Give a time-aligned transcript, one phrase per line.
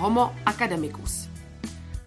[0.00, 1.28] Homo Academicus.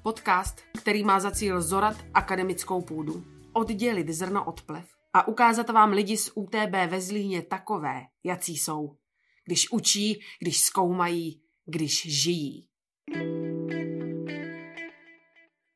[0.04, 5.92] Podcast, který má za cíl zorat akademickou půdu, oddělit zrno od plev a ukázat vám
[5.92, 8.98] lidi z UTB ve Zlíně takové, jací jsou.
[9.46, 12.68] Když učí, když zkoumají, když žijí.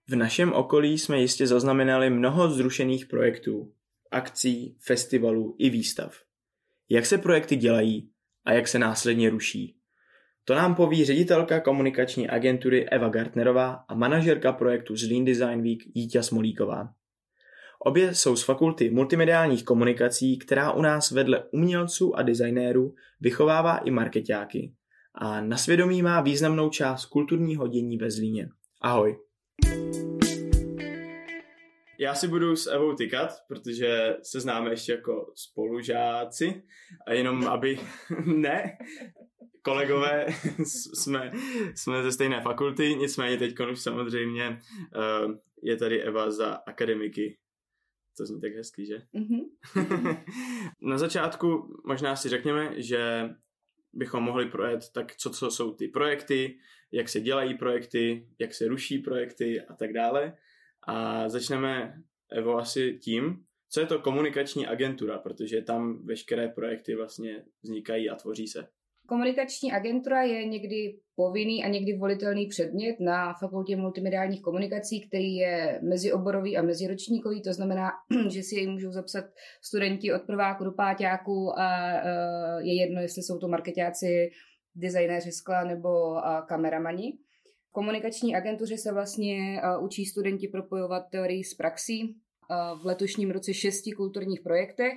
[0.07, 3.73] V našem okolí jsme jistě zaznamenali mnoho zrušených projektů,
[4.11, 6.13] akcí, festivalů i výstav.
[6.89, 8.11] Jak se projekty dělají
[8.45, 9.76] a jak se následně ruší?
[10.47, 15.79] To nám poví ředitelka komunikační agentury Eva Gartnerová a manažerka projektu z Lean Design Week
[15.93, 16.93] Jítě Smolíková.
[17.79, 23.91] Obě jsou z fakulty multimediálních komunikací, která u nás vedle umělců a designérů vychovává i
[23.91, 24.73] marketáky.
[25.15, 28.49] A na svědomí má významnou část kulturního dění ve Zlíně.
[28.81, 29.17] Ahoj.
[31.99, 36.63] Já si budu s Evou tykat, protože se známe ještě jako spolužáci.
[37.07, 37.79] A jenom aby...
[38.25, 38.77] ne,
[39.67, 40.25] kolegové
[40.65, 41.31] jsme,
[41.75, 44.61] jsme ze stejné fakulty, nicméně teď už samozřejmě
[45.27, 47.37] uh, je tady Eva za akademiky.
[48.17, 49.01] To zní tak hezký, že?
[49.15, 50.23] Mm-hmm.
[50.81, 53.29] Na začátku možná si řekněme, že
[53.93, 56.59] bychom mohli projet tak, co, co jsou ty projekty,
[56.91, 60.37] jak se dělají projekty, jak se ruší projekty a tak dále.
[60.87, 67.45] A začneme, Evo, asi tím, co je to komunikační agentura, protože tam veškeré projekty vlastně
[67.63, 68.67] vznikají a tvoří se.
[69.07, 75.79] Komunikační agentura je někdy povinný a někdy volitelný předmět na fakultě multimediálních komunikací, který je
[75.83, 77.91] mezioborový a meziročníkový, to znamená,
[78.29, 79.25] že si jej můžou zapsat
[79.61, 81.91] studenti od prváku do páťáku a
[82.59, 84.29] je jedno, jestli jsou to marketáci,
[84.75, 85.89] designéři skla nebo
[86.47, 87.13] kameramani.
[87.69, 92.15] V komunikační agentuře se vlastně učí studenti propojovat teorii s praxí
[92.81, 94.93] v letošním roce šesti kulturních projektech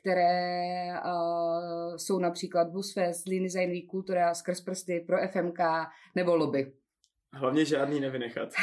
[0.00, 5.58] které uh, jsou například Busfest, Lean Design Week, Kultura, Skrz prsty, pro FMK
[6.14, 6.72] nebo Lobby.
[7.32, 8.48] Hlavně žádný nevynechat.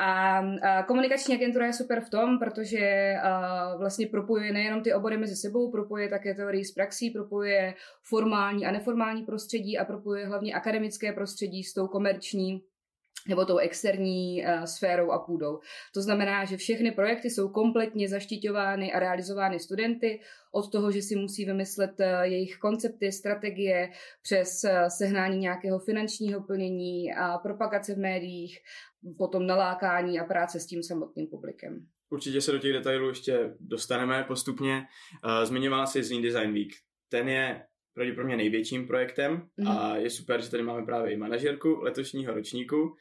[0.00, 5.16] A, a komunikační agentura je super v tom, protože a, vlastně propojuje nejenom ty obory
[5.18, 10.54] mezi sebou, propojuje také teorii z praxí, propojuje formální a neformální prostředí a propojuje hlavně
[10.54, 12.62] akademické prostředí s tou komerční
[13.28, 15.60] nebo tou externí uh, sférou a půdou.
[15.94, 20.20] To znamená, že všechny projekty jsou kompletně zaštiťovány a realizovány studenty
[20.52, 23.90] od toho, že si musí vymyslet uh, jejich koncepty, strategie,
[24.22, 28.58] přes uh, sehnání nějakého finančního plnění a propagace v médiích,
[29.18, 31.86] potom nalákání a práce s tím samotným publikem.
[32.10, 34.82] Určitě se do těch detailů ještě dostaneme postupně.
[35.44, 36.68] Zmiňovala si Zlín Design Week.
[37.08, 37.62] Ten je
[37.96, 39.68] pravděpodobně největším projektem mm.
[39.68, 40.00] a mhm.
[40.00, 42.96] je super, že tady máme právě i manažerku letošního ročníku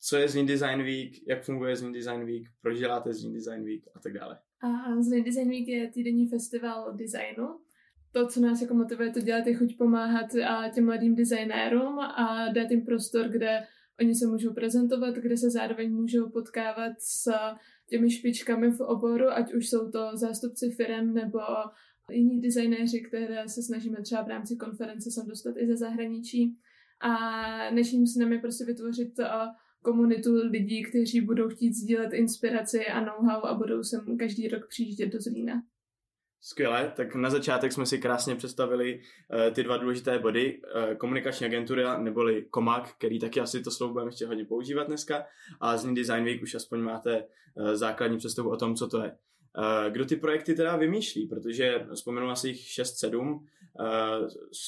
[0.00, 3.82] co je Zlín Design Week, jak funguje Zlín Design Week, proč děláte Zlín Design Week
[3.94, 4.38] a tak dále.
[4.62, 7.60] A Zlín Design Week je týdenní festival designu.
[8.12, 12.52] To, co nás jako motivuje to dělat, je chuť pomáhat a těm mladým designérům a
[12.52, 13.66] dát jim prostor, kde
[14.00, 17.30] oni se můžou prezentovat, kde se zároveň můžou potkávat s
[17.88, 21.38] těmi špičkami v oboru, ať už jsou to zástupci firm nebo
[22.10, 26.56] jiní designéři, které se snažíme třeba v rámci konference sem dostat i ze zahraničí.
[27.00, 27.14] A
[27.70, 29.14] naším snem je prostě vytvořit
[29.82, 35.12] komunitu lidí, kteří budou chtít sdílet inspiraci a know-how a budou sem každý rok přijíždět
[35.12, 35.62] do Zlína.
[36.42, 40.60] Skvěle, tak na začátek jsme si krásně představili uh, ty dva důležité body.
[40.62, 45.24] Uh, komunikační agentura, neboli Komak, který taky asi to slovo budeme ještě hodně používat dneska.
[45.60, 47.24] A z Design Week už aspoň máte
[47.54, 49.16] uh, základní představu o tom, co to je.
[49.58, 51.26] Uh, kdo ty projekty teda vymýšlí?
[51.26, 53.44] Protože vzpomenula si jich 6-7, uh,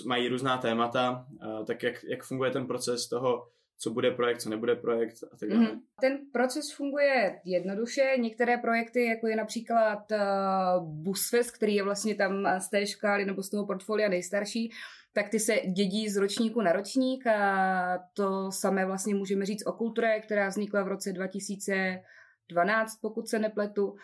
[0.06, 3.48] mají různá témata, uh, tak jak, jak funguje ten proces toho
[3.82, 5.64] co bude projekt, co nebude projekt a tak dále.
[5.64, 5.80] Mm-hmm.
[6.00, 8.14] Ten proces funguje jednoduše.
[8.18, 13.42] Některé projekty, jako je například uh, Busfest, který je vlastně tam z té škály nebo
[13.42, 14.72] z toho portfolia nejstarší,
[15.12, 19.72] tak ty se dědí z ročníku na ročník a to samé vlastně můžeme říct o
[19.72, 21.12] kultuře, která vznikla v roce
[22.52, 23.96] 2012, pokud se nepletu.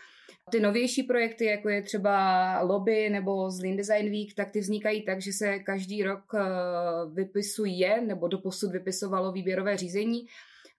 [0.50, 5.04] Ty novější projekty, jako je třeba Lobby nebo z Lean Design Week, tak ty vznikají
[5.04, 6.40] tak, že se každý rok eh,
[7.14, 10.26] vypisuje nebo doposud vypisovalo výběrové řízení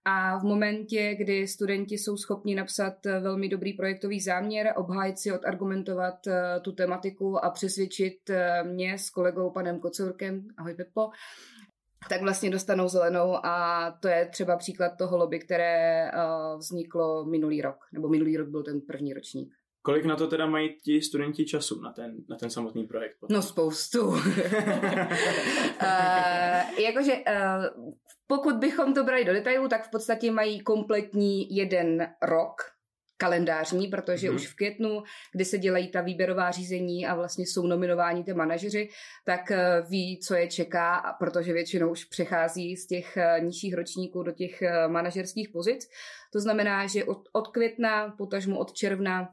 [0.04, 5.32] a v momentě, kdy studenti jsou schopni napsat eh, velmi dobrý projektový záměr, obhájit si,
[5.32, 8.30] odargumentovat eh, tu tematiku a přesvědčit
[8.62, 11.10] mě s kolegou panem Kocourkem, ahoj Pepo,
[12.08, 16.10] tak vlastně dostanou zelenou a to je třeba příklad toho lobby, které
[16.58, 19.52] vzniklo minulý rok, nebo minulý rok byl ten první ročník.
[19.82, 23.16] Kolik na to teda mají ti studenti času na ten, na ten samotný projekt?
[23.20, 23.34] Potom?
[23.34, 24.06] No spoustu.
[24.06, 24.18] uh,
[26.78, 27.94] jakože uh,
[28.26, 32.62] pokud bychom to brali do detailu, tak v podstatě mají kompletní jeden rok
[33.20, 34.36] kalendářní, protože hmm.
[34.36, 35.02] už v květnu,
[35.32, 38.88] kdy se dělají ta výběrová řízení a vlastně jsou nominováni ty manažeři,
[39.24, 44.22] tak eh, ví, co je čeká, protože většinou už přechází z těch eh, nižších ročníků
[44.22, 45.88] do těch eh, manažerských pozic.
[46.32, 49.28] To znamená, že od, od května, potažmu od června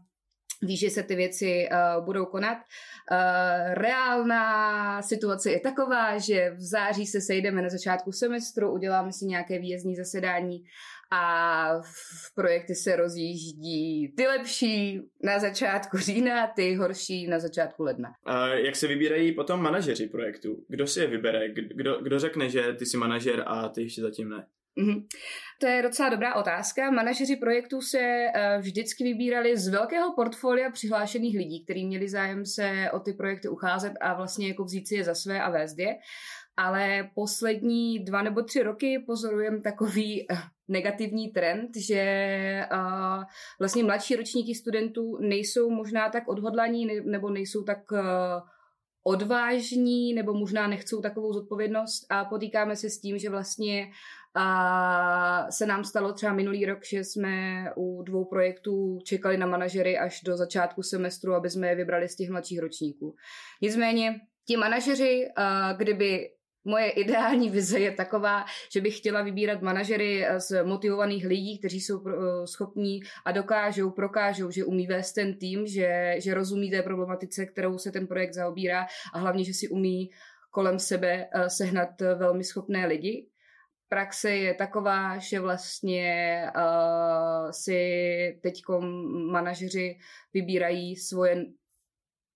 [0.62, 2.58] ví, že se ty věci uh, budou konat.
[2.58, 9.26] Uh, reálná situace je taková, že v září se sejdeme na začátku semestru, uděláme si
[9.26, 10.64] nějaké výjezdní zasedání
[11.12, 18.14] a v projekty se rozjíždí ty lepší na začátku října, ty horší na začátku ledna.
[18.26, 20.66] A jak se vybírají potom manažeři projektu?
[20.68, 21.50] Kdo si je vybere?
[21.50, 24.48] Kdo, kdo řekne, že ty jsi manažer a ty ještě zatím ne?
[24.78, 25.06] Mm-hmm.
[25.60, 26.92] To je docela dobrá otázka.
[26.92, 32.92] Manažeři projektů se uh, vždycky vybírali z velkého portfolia přihlášených lidí, kteří měli zájem se
[32.94, 35.96] o ty projekty ucházet a vlastně jako vzít si je za své a vést je.
[36.58, 40.38] Ale poslední dva nebo tři roky pozorujeme takový uh,
[40.68, 43.24] negativní trend, že uh,
[43.60, 48.00] vlastně mladší ročníky studentů nejsou možná tak odhodlaní nebo nejsou tak uh,
[49.04, 53.88] odvážní nebo možná nechcou takovou zodpovědnost a potýkáme se s tím, že vlastně
[54.40, 59.98] a se nám stalo třeba minulý rok, že jsme u dvou projektů čekali na manažery
[59.98, 63.16] až do začátku semestru, aby jsme je vybrali z těch mladších ročníků.
[63.62, 64.16] Nicméně
[64.48, 65.28] ti manažeři,
[65.78, 66.30] kdyby
[66.66, 72.04] Moje ideální vize je taková, že bych chtěla vybírat manažery z motivovaných lidí, kteří jsou
[72.46, 77.78] schopní a dokážou, prokážou, že umí vést ten tým, že, že rozumí té problematice, kterou
[77.78, 80.10] se ten projekt zaobírá a hlavně, že si umí
[80.52, 83.28] kolem sebe sehnat velmi schopné lidi.
[83.90, 88.62] Praxe je taková, že vlastně uh, si teď
[89.32, 89.98] manažeři
[90.34, 91.46] vybírají svoje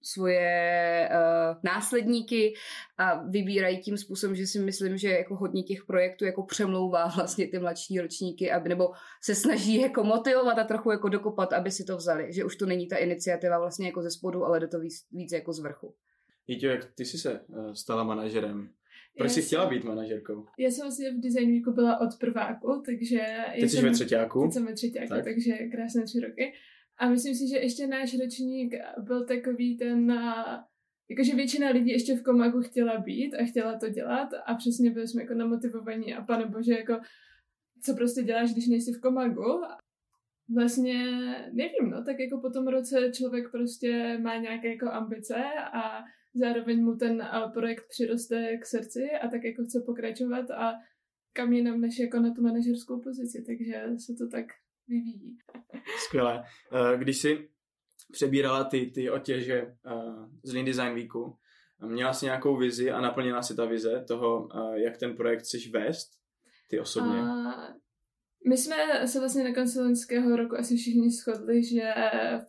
[0.03, 2.53] svoje uh, následníky
[2.97, 7.47] a vybírají tím způsobem, že si myslím, že jako hodně těch projektů jako přemlouvá vlastně
[7.47, 11.83] ty mladší ročníky, aby, nebo se snaží jako motivovat a trochu jako dokopat, aby si
[11.83, 14.79] to vzali, že už to není ta iniciativa vlastně jako ze spodu, ale jde to
[14.79, 15.95] víc, víc jako z vrchu.
[16.47, 18.69] Jíťo, jak ty jsi se uh, stala manažerem?
[19.17, 20.45] Proč jsi chtěla být manažerkou?
[20.59, 23.21] Já jsem vlastně v Design Weeku byla od prváku, takže...
[23.59, 24.41] Teď jsi ve třetíku?
[24.43, 25.23] Teď jsem ve třetíku, tak.
[25.23, 26.53] takže krásné tři roky.
[27.01, 30.19] A myslím si, že ještě náš ročník byl takový ten...
[31.09, 35.07] Jakože většina lidí ještě v komagu chtěla být a chtěla to dělat a přesně byli
[35.07, 36.99] jsme jako namotivovaní a pane bože, jako
[37.83, 39.61] co prostě děláš, když nejsi v komagu.
[40.55, 41.03] Vlastně
[41.51, 45.43] nevím, no, tak jako po tom roce člověk prostě má nějaké jako ambice
[45.73, 46.03] a
[46.33, 50.73] zároveň mu ten projekt přiroste k srdci a tak jako chce pokračovat a
[51.33, 54.45] kam jinam než jako na tu manažerskou pozici, takže se to tak
[54.91, 55.37] vyvíjí.
[56.07, 56.43] Skvělé.
[56.43, 57.49] Eh, když jsi
[58.11, 59.91] přebírala ty, ty otěže eh,
[60.43, 61.37] z Lean Design Weeku,
[61.85, 65.71] měla jsi nějakou vizi a naplnila si ta vize toho, eh, jak ten projekt chceš
[65.71, 66.09] vést,
[66.69, 67.19] ty osobně?
[67.19, 67.53] A
[68.49, 71.93] my jsme se vlastně na konci loňského roku asi všichni shodli, že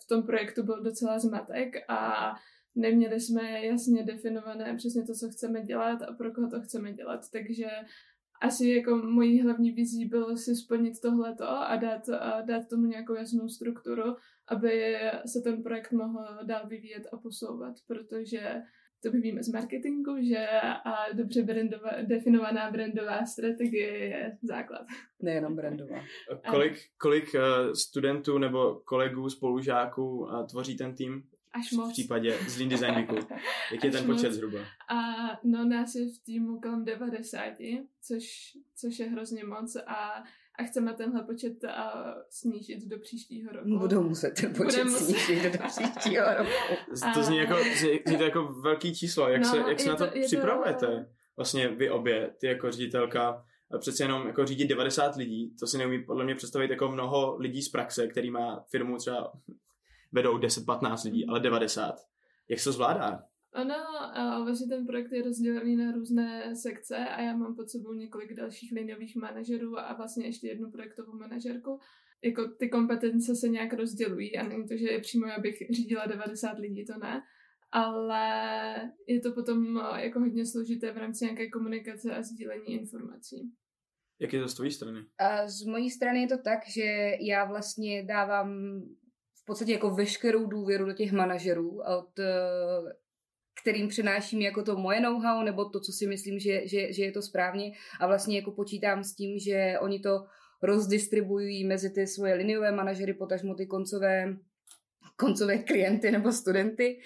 [0.03, 2.33] v tom projektu byl docela zmatek a
[2.75, 7.21] neměli jsme jasně definované přesně to, co chceme dělat a pro koho to chceme dělat,
[7.33, 7.67] takže
[8.43, 13.15] asi jako mojí hlavní vizí bylo si splnit tohleto a dát, a dát tomu nějakou
[13.15, 14.17] jasnou strukturu,
[14.49, 14.95] aby
[15.27, 18.63] se ten projekt mohl dál vyvíjet a posouvat, protože
[19.03, 20.47] to by víme z marketingu, že
[20.85, 24.87] a dobře brandova, definovaná brandová strategie je základ.
[25.23, 26.01] Nejenom brandová.
[26.51, 31.23] Kolik, kolik uh, studentů nebo kolegů, spolužáků uh, tvoří ten tým?
[31.53, 31.89] Až moc.
[31.89, 33.15] V případě z Lean Design Weeku.
[33.73, 34.37] Jaký je ten počet moc.
[34.37, 34.59] zhruba?
[34.89, 34.97] A
[35.45, 37.43] no nás je v týmu kolem 90,
[38.03, 38.25] což,
[38.77, 40.25] což je hrozně moc a
[40.59, 41.71] a chceme tenhle počet uh,
[42.31, 43.79] snížit do příštího roku.
[43.79, 45.05] Budou muset ten počet muset.
[45.05, 46.51] snížit do příštího roku.
[47.15, 49.29] to zní jako, zní to jako velký číslo.
[49.29, 50.87] Jak no, se, jak se na to, to připravujete?
[50.87, 51.05] To...
[51.37, 53.45] Vlastně vy obě, ty jako ředitelka,
[53.79, 57.63] přece jenom jako řídit 90 lidí, to si neumí podle mě představit jako mnoho lidí
[57.63, 59.33] z praxe, který má firmu třeba
[60.13, 61.95] vedou 10-15 lidí, ale 90.
[62.49, 63.23] Jak se to zvládá?
[63.55, 63.75] Ano,
[64.15, 68.35] a vlastně ten projekt je rozdělený na různé sekce a já mám pod sebou několik
[68.35, 71.81] dalších liniových manažerů a vlastně ještě jednu projektovou manažerku.
[72.25, 76.59] Jako ty kompetence se nějak rozdělují a není to, že je přímo, abych řídila 90
[76.59, 77.23] lidí, to ne.
[77.73, 78.25] Ale
[79.09, 83.53] je to potom jako hodně složité v rámci nějaké komunikace a sdílení informací.
[84.21, 85.05] Jak je to z tvojí strany?
[85.19, 88.81] A z mojí strany je to tak, že já vlastně dávám
[89.43, 92.93] v podstatě jako veškerou důvěru do těch manažerů, od, eh,
[93.63, 97.13] kterým přináším jako to moje know-how, nebo to, co si myslím, že, že, že je
[97.13, 100.25] to správně a vlastně jako počítám s tím, že oni to
[100.63, 104.37] rozdistribuují mezi ty svoje liniové manažery, potažmo ty koncové,
[105.17, 107.01] koncové klienty nebo studenty.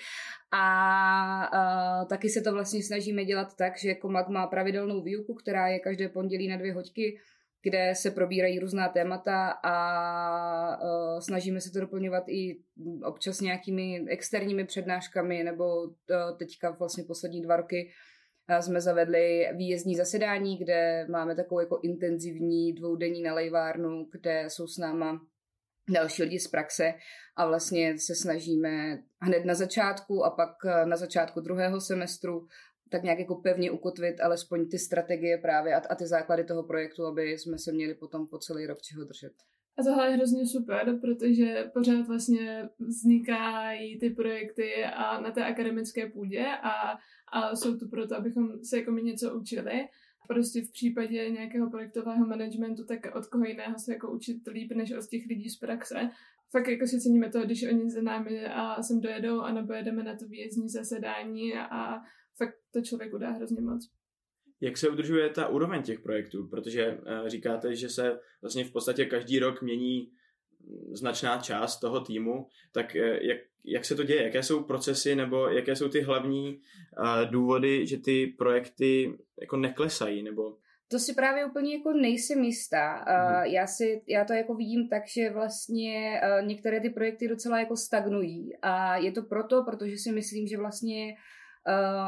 [0.52, 5.34] A, a taky se to vlastně snažíme dělat tak, že jako MAG má pravidelnou výuku,
[5.34, 7.18] která je každé pondělí na dvě hoďky,
[7.62, 12.60] kde se probírají různá témata a uh, snažíme se to doplňovat i
[13.04, 15.92] občas nějakými externími přednáškami, nebo uh,
[16.38, 17.90] teďka vlastně poslední dva roky
[18.50, 24.78] uh, jsme zavedli výjezdní zasedání, kde máme takovou jako intenzivní dvoudenní nalejvárnu, kde jsou s
[24.78, 25.20] náma
[25.90, 26.94] další lidi z praxe
[27.36, 30.50] a vlastně se snažíme hned na začátku a pak
[30.84, 32.46] na začátku druhého semestru
[32.90, 37.06] tak nějak jako pevně ukotvit alespoň ty strategie právě a, a ty základy toho projektu,
[37.06, 39.32] aby jsme se měli potom po celý rok čeho držet.
[39.78, 46.10] A tohle je hrozně super, protože pořád vlastně vznikají ty projekty a na té akademické
[46.10, 46.98] půdě a,
[47.32, 49.72] a jsou tu proto, abychom se jako my něco učili.
[50.28, 54.92] Prostě v případě nějakého projektového managementu, tak od koho jiného se jako učit líp, než
[54.92, 56.10] od těch lidí z praxe.
[56.50, 60.02] Fakt jako si ceníme to, když oni za námi a sem dojedou a nebo jedeme
[60.02, 62.00] na to výjezdní zasedání a
[62.38, 63.90] fakt to člověku dá hrozně moc.
[64.60, 66.48] Jak se udržuje ta úroveň těch projektů?
[66.48, 70.10] Protože uh, říkáte, že se vlastně v podstatě každý rok mění
[70.92, 74.22] značná část toho týmu, tak uh, jak, jak se to děje?
[74.22, 76.60] Jaké jsou procesy nebo jaké jsou ty hlavní
[76.98, 80.22] uh, důvody, že ty projekty jako neklesají?
[80.22, 80.56] Nebo
[80.88, 83.04] to si právě úplně jako nejsem jistá.
[83.04, 83.42] Mm-hmm.
[83.42, 88.56] Já, si, já to jako vidím tak, že vlastně některé ty projekty docela jako stagnují
[88.62, 91.18] a je to proto, protože si myslím, že vlastně uh,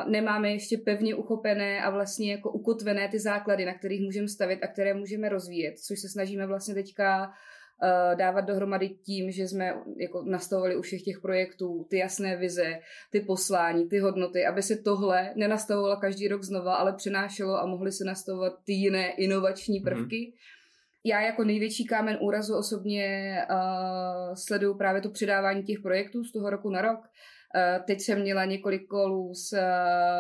[0.08, 4.66] nemáme ještě pevně uchopené a vlastně jako ukotvené ty základy, na kterých můžeme stavit a
[4.66, 10.22] které můžeme rozvíjet, což se snažíme vlastně teďka uh, dávat dohromady tím, že jsme jako
[10.22, 12.78] nastavovali u všech těch projektů ty jasné vize,
[13.10, 17.92] ty poslání, ty hodnoty, aby se tohle nenastavovalo každý rok znova, ale přenášelo a mohly
[17.92, 19.84] se nastavovat ty jiné inovační mhm.
[19.84, 20.16] prvky.
[20.16, 20.58] Mm-hmm.
[21.04, 26.50] Já jako největší kámen úrazu osobně uh, sleduju právě to předávání těch projektů z toho
[26.50, 27.00] roku na rok.
[27.54, 29.52] Eh, teď jsem měla několik kolů s,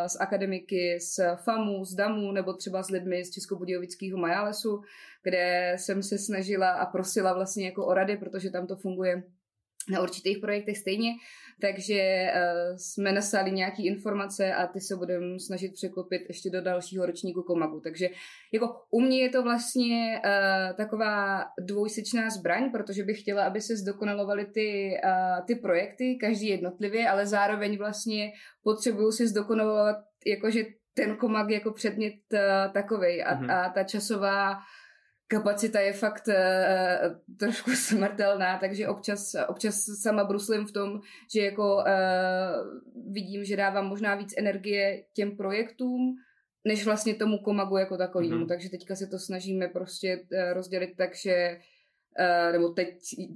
[0.06, 4.82] s akademiky, z FAMu, z DAMu, nebo třeba s lidmi z Českobudějovického Majalesu,
[5.22, 9.22] kde jsem se snažila a prosila vlastně jako o rady, protože tam to funguje
[9.90, 11.10] na určitých projektech stejně,
[11.60, 17.06] takže uh, jsme nasali nějaké informace a ty se budeme snažit překlopit ještě do dalšího
[17.06, 17.80] ročníku Komagu.
[17.80, 18.08] Takže
[18.52, 23.76] jako u mě je to vlastně uh, taková dvojsečná zbraň, protože bych chtěla, aby se
[23.76, 30.64] zdokonalovaly ty, uh, ty projekty, každý jednotlivě, ale zároveň vlastně potřebuju si zdokonalovat jakože
[30.94, 33.52] ten komag jako předmět uh, takovej a, mm-hmm.
[33.52, 34.54] a ta časová
[35.28, 41.00] kapacita je fakt uh, trošku smrtelná, takže občas, občas sama bruslím v tom,
[41.34, 46.14] že jako uh, vidím, že dávám možná víc energie těm projektům,
[46.64, 48.34] než vlastně tomu komagu jako takovému.
[48.34, 48.48] Mm-hmm.
[48.48, 51.58] Takže teďka se to snažíme prostě uh, rozdělit tak, že
[52.52, 52.88] nebo teď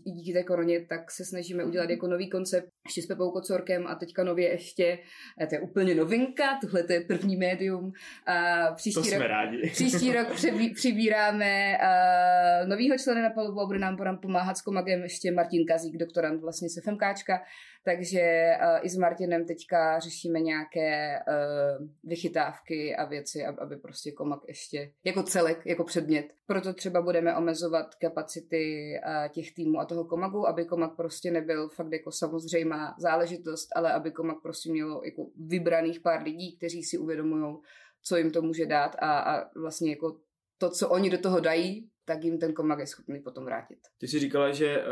[0.05, 3.95] díky té koroně, tak se snažíme udělat jako nový koncept ještě s Pepou Kocorkem a
[3.95, 4.99] teďka nově ještě,
[5.41, 7.85] uh, to je úplně novinka, tohle to je první médium.
[7.85, 9.71] Uh, příští to jsme rok, rádi.
[9.73, 10.29] Příští rok
[10.75, 15.97] přibíráme uh, novýho člena na palubu a bude nám pomáhat s komagem ještě Martin Kazík,
[15.99, 17.41] doktorant vlastně se FMKčka,
[17.85, 24.13] takže uh, i s Martinem teďka řešíme nějaké uh, vychytávky a věci, aby, aby prostě
[24.13, 26.27] komak ještě jako celek, jako předmět.
[26.47, 28.72] Proto třeba budeme omezovat kapacity
[29.07, 33.93] uh, těch týmů a toho komagu, aby komak prostě nebyl fakt jako samozřejmá záležitost, ale
[33.93, 37.57] aby komak prostě mělo jako vybraných pár lidí, kteří si uvědomují,
[38.03, 40.17] co jim to může dát a, a vlastně jako
[40.59, 43.79] to, co oni do toho dají, tak jim ten komak je schopný potom vrátit.
[43.99, 44.85] Ty jsi říkala, že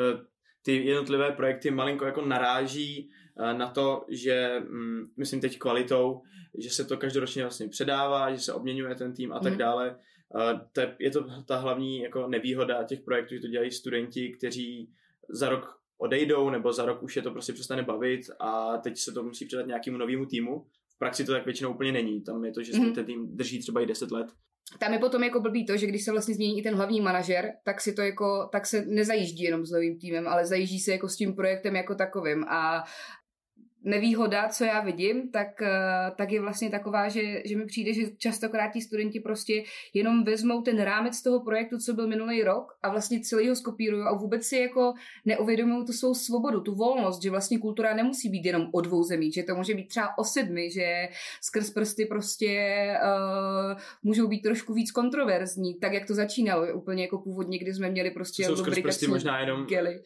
[0.62, 6.22] ty jednotlivé projekty malinko jako naráží eh, na to, že mm, myslím teď kvalitou,
[6.58, 9.58] že se to každoročně vlastně předává, že se obměňuje ten tým a tak mm.
[9.58, 9.96] dále.
[10.72, 14.90] To je, je to ta hlavní jako nevýhoda těch projektů, že to dělají studenti, kteří
[15.28, 19.12] za rok odejdou, nebo za rok už je to prostě přestane bavit a teď se
[19.12, 20.66] to musí předat nějakému novému týmu.
[20.88, 22.20] V praxi to tak většinou úplně není.
[22.20, 22.92] Tam je to, že mm.
[22.92, 24.26] ten tým drží třeba i 10 let
[24.78, 27.52] tam je potom jako blbý to, že když se vlastně změní i ten hlavní manažer,
[27.64, 31.08] tak si to jako, tak se nezajíždí jenom s novým týmem, ale zajíždí se jako
[31.08, 32.84] s tím projektem jako takovým a
[33.84, 38.02] nevýhoda, co já vidím, tak, eh, tak je vlastně taková, že, že mi přijde, že
[38.18, 39.62] častokrát ti studenti prostě
[39.94, 44.02] jenom vezmou ten rámec toho projektu, co byl minulý rok a vlastně celý ho skopírují
[44.02, 44.92] a vůbec si jako
[45.24, 49.32] neuvědomují tu svou svobodu, tu volnost, že vlastně kultura nemusí být jenom o dvou zemí,
[49.32, 51.08] že to může být třeba o sedmi, že
[51.42, 52.50] skrz prsty prostě
[53.02, 57.90] uh, můžou být trošku víc kontroverzní, tak jak to začínalo úplně jako původně, kdy jsme
[57.90, 60.02] měli prostě jsou skrz prsty možná jenom gely.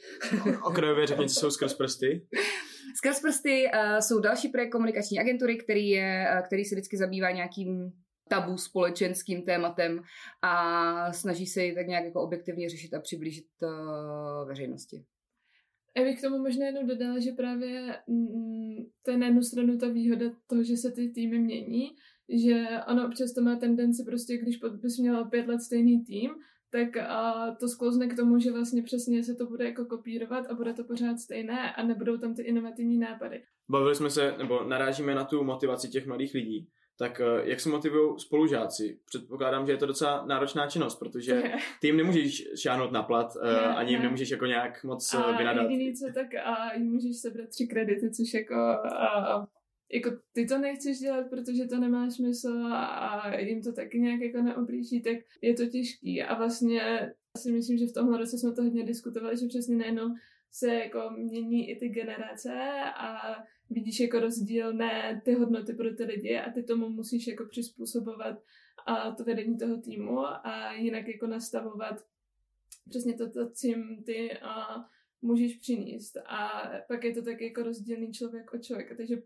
[0.62, 2.26] okrajově řekněte, co jsou skrz prsty.
[2.96, 7.30] Skrz prsty uh, jsou další projekt komunikační agentury, který, je, uh, který se vždycky zabývá
[7.30, 7.92] nějakým
[8.28, 10.02] tabu společenským tématem
[10.42, 15.04] a snaží se ji tak nějak jako objektivně řešit a přiblížit uh, veřejnosti.
[15.96, 19.78] Já bych k tomu možná jenom dodala, že právě mm, to je na jednu stranu
[19.78, 21.90] ta výhoda toho, že se ty týmy mění,
[22.28, 26.30] že ono občas to má tendenci prostě, když bys měla pět let stejný tým,
[26.74, 30.54] tak a to sklouzne k tomu, že vlastně přesně se to bude jako kopírovat a
[30.54, 33.42] bude to pořád stejné a nebudou tam ty inovativní nápady.
[33.68, 36.68] Bavili jsme se, nebo narážíme na tu motivaci těch mladých lidí.
[36.98, 38.98] Tak eh, jak se motivují spolužáci?
[39.06, 41.42] Předpokládám, že je to docela náročná činnost, protože
[41.80, 45.36] ty jim nemůžeš šáhnout na plat, ne, eh, ani jim nemůžeš jako nějak moc a
[45.36, 45.62] vynadat.
[45.62, 49.46] jediný co, tak a jim můžeš sebrat tři kredity, což jako a,
[49.94, 54.42] jako ty to nechceš dělat, protože to nemá smysl a jim to taky nějak jako
[54.42, 56.22] neoblíží, tak je to těžký.
[56.22, 60.14] A vlastně si myslím, že v tomhle roce jsme to hodně diskutovali, že přesně nejenom
[60.50, 63.34] se jako mění i ty generace a
[63.70, 68.42] vidíš jako rozdílné ty hodnoty pro ty lidi a ty tomu musíš jako přizpůsobovat
[68.86, 72.04] a to vedení toho týmu a jinak jako nastavovat
[72.88, 74.84] přesně to, to čím ty a
[75.22, 76.16] můžeš přinést.
[76.16, 78.94] A pak je to tak jako rozdílný člověk od člověka.
[78.96, 79.16] Takže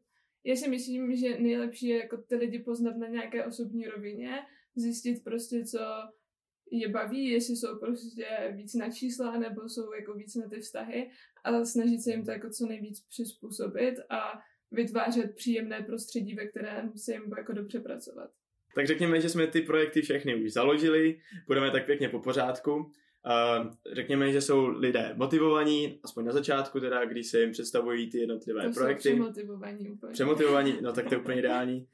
[0.48, 4.30] já si myslím, že nejlepší je jako ty lidi poznat na nějaké osobní rovině,
[4.76, 5.78] zjistit prostě, co
[6.70, 8.26] je baví, jestli jsou prostě
[8.56, 11.10] víc na čísla, nebo jsou jako víc na ty vztahy
[11.44, 14.40] a snažit se jim to jako co nejvíc přizpůsobit a
[14.70, 18.30] vytvářet příjemné prostředí, ve kterém se jim jako dobře pracovat.
[18.74, 22.92] Tak řekněme, že jsme ty projekty všechny už založili, budeme tak pěkně po pořádku.
[23.92, 28.62] Řekněme, že jsou lidé motivovaní, aspoň na začátku, teda, když se jim představují ty jednotlivé
[28.68, 29.08] to projekty.
[29.08, 30.12] Jsou přemotivovaní úplně.
[30.12, 31.86] Přemotivovaní, no tak to je úplně ideální.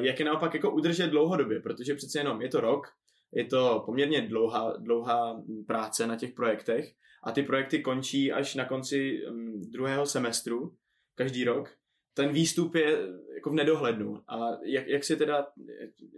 [0.00, 2.86] Jak je naopak jako udržet dlouhodobě, protože přece jenom je to rok,
[3.32, 8.64] je to poměrně dlouhá, dlouhá práce na těch projektech a ty projekty končí až na
[8.64, 10.74] konci um, druhého semestru
[11.14, 11.70] každý rok
[12.14, 12.98] ten výstup je
[13.34, 14.22] jako v nedohlednu.
[14.28, 15.46] A jak, jak si teda,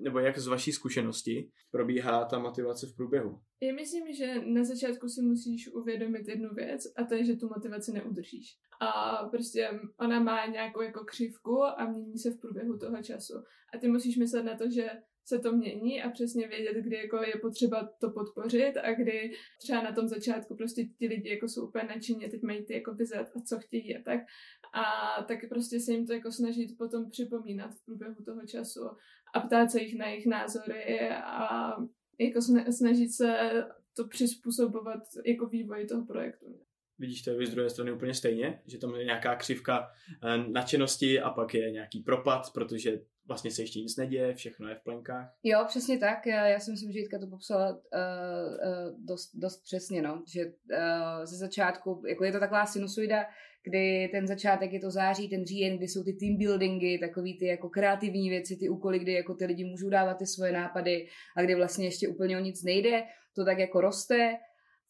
[0.00, 3.41] nebo jak z vaší zkušenosti probíhá ta motivace v průběhu?
[3.62, 7.49] Já myslím, že na začátku si musíš uvědomit jednu věc a to je, že tu
[7.49, 8.47] motivaci neudržíš.
[8.81, 13.35] A prostě ona má nějakou jako křivku a mění se v průběhu toho času.
[13.75, 14.91] A ty musíš myslet na to, že
[15.29, 19.83] se to mění a přesně vědět, kdy jako je potřeba to podpořit a kdy třeba
[19.83, 23.15] na tom začátku prostě ti lidi jako jsou úplně nadšení teď mají ty jako vize
[23.15, 24.21] a co chtějí a tak.
[24.73, 28.81] A tak prostě se jim to jako snažit potom připomínat v průběhu toho času
[29.35, 31.70] a ptát se jich na jejich názory a
[32.20, 33.50] jako snažit se
[33.96, 36.46] to přizpůsobovat jako vývoji toho projektu.
[36.98, 39.88] Vidíš to vy z druhé strany úplně stejně, že tam je nějaká křivka
[40.24, 44.74] eh, nadšenosti a pak je nějaký propad, protože vlastně se ještě nic neděje, všechno je
[44.74, 45.35] v plenkách.
[45.42, 46.26] Jo, přesně tak.
[46.26, 50.22] Já, já si myslím, že Jitka to popsala uh, uh, dost, dost přesně, no.
[50.33, 53.24] Že uh, ze začátku, jako je to taková sinusoida,
[53.66, 57.46] kdy ten začátek je to září, ten říjen, kdy jsou ty team buildingy, takový ty
[57.46, 61.42] jako kreativní věci, ty úkoly, kdy jako ty lidi můžou dávat ty svoje nápady a
[61.42, 63.02] kdy vlastně ještě úplně o nic nejde,
[63.35, 64.38] to tak jako roste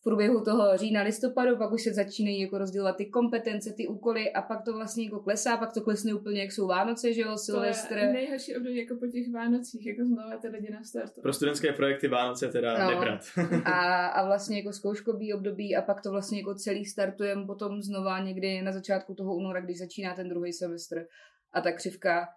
[0.06, 4.42] průběhu toho října, listopadu, pak už se začínají jako rozdělovat ty kompetence, ty úkoly a
[4.42, 7.94] pak to vlastně jako klesá, pak to klesne úplně, jak jsou Vánoce, že jo, Silvestr.
[7.94, 11.20] To je nejhorší období jako po těch Vánocích, jako znovu ty lidi na startu.
[11.20, 12.90] Pro studentské projekty Vánoce teda no.
[12.90, 13.20] nebrat.
[13.64, 18.20] a, a vlastně jako zkouškový období a pak to vlastně jako celý startujeme potom znova
[18.20, 21.06] někdy na začátku toho února, když začíná ten druhý semestr
[21.52, 22.28] a ta křivka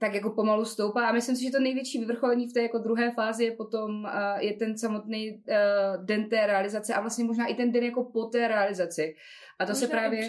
[0.00, 3.10] tak jako pomalu stoupá a myslím si, že to největší vyvrcholení v té jako druhé
[3.10, 7.54] fázi je potom uh, je ten samotný uh, den té realizace a vlastně možná i
[7.54, 9.14] ten den jako po té realizaci.
[9.58, 10.20] A to možná se právě...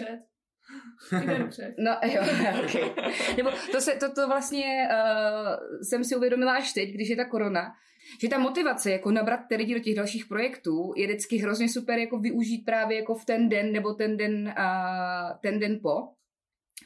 [1.48, 1.74] Před.
[1.78, 2.22] No jo,
[2.64, 2.90] okay.
[3.36, 7.24] Nebo to, se, to, to vlastně uh, jsem si uvědomila až teď, když je ta
[7.24, 7.72] korona,
[8.20, 11.98] že ta motivace jako nabrat ty lidi do těch dalších projektů je vždycky hrozně super
[11.98, 16.19] jako využít právě jako v ten den nebo ten den, uh, ten den po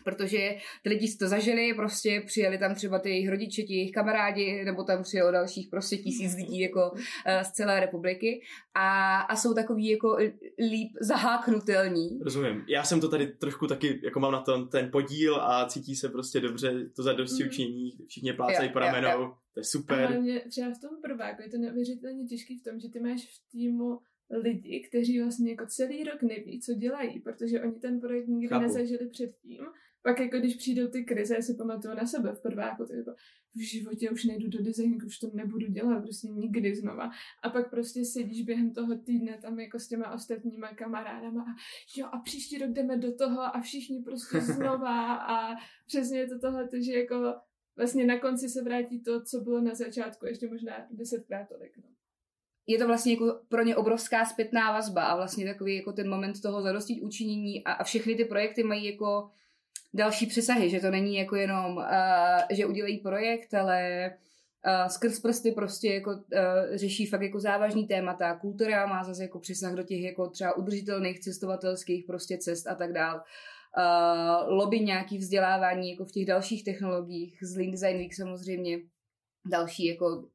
[0.05, 3.93] protože ty lidi si to zažili, prostě přijeli tam třeba ty jejich rodiče, ti jejich
[3.93, 6.99] kamarádi, nebo tam přijelo dalších prostě tisíc lidí jako uh,
[7.43, 8.41] z celé republiky
[8.75, 10.17] a, a jsou takový jako
[10.59, 12.21] líp zaháknutelní.
[12.23, 12.65] Rozumím.
[12.69, 16.09] Já jsem to tady trošku taky, jako mám na tom ten podíl a cítí se
[16.09, 17.49] prostě dobře to za dosti mm.
[17.49, 20.05] učinění, všichni plácají po ramenou, to je super.
[20.05, 23.27] A mě třeba v tom prváku je to neuvěřitelně těžký v tom, že ty máš
[23.27, 23.99] v týmu
[24.31, 28.63] lidi, kteří vlastně jako celý rok neví, co dělají, protože oni ten projekt nikdy Chápu.
[28.63, 29.61] nezažili předtím
[30.05, 33.15] pak jako když přijdou ty krize, si pamatuju na sebe v prváku, jako
[33.55, 37.11] v životě už nejdu do designu, už to nebudu dělat prostě nikdy znova.
[37.43, 41.55] A pak prostě sedíš během toho týdne tam jako s těma ostatníma kamarádama a
[41.97, 45.55] jo a příští rok jdeme do toho a všichni prostě znova a
[45.87, 47.35] přesně je to tohle, že jako
[47.77, 51.77] vlastně na konci se vrátí to, co bylo na začátku, ještě možná desetkrát tolik.
[51.77, 51.95] No
[52.67, 56.41] je to vlastně jako pro ně obrovská zpětná vazba a vlastně takový jako ten moment
[56.41, 59.31] toho zadostit učinění a, a všechny ty projekty mají jako
[59.95, 61.85] další přesahy, že to není jako jenom, uh,
[62.51, 64.11] že udělají projekt, ale
[64.67, 66.19] uh, skrz prsty prostě jako uh,
[66.75, 68.39] řeší fakt jako závažný témata.
[68.39, 72.93] Kultura má zase jako přesah do těch jako třeba udržitelných cestovatelských prostě cest a tak
[72.93, 73.23] dál.
[73.79, 78.79] Uh, lobby nějaký vzdělávání jako v těch dalších technologiích, z Lean Design Week samozřejmě
[79.51, 80.29] další jako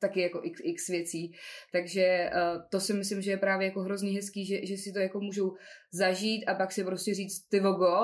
[0.00, 1.32] taky jako x, x věcí.
[1.72, 4.98] Takže uh, to si myslím, že je právě jako hrozně hezký, že, že si to
[4.98, 5.56] jako můžou
[5.92, 7.96] zažít a pak si prostě říct ty vogo,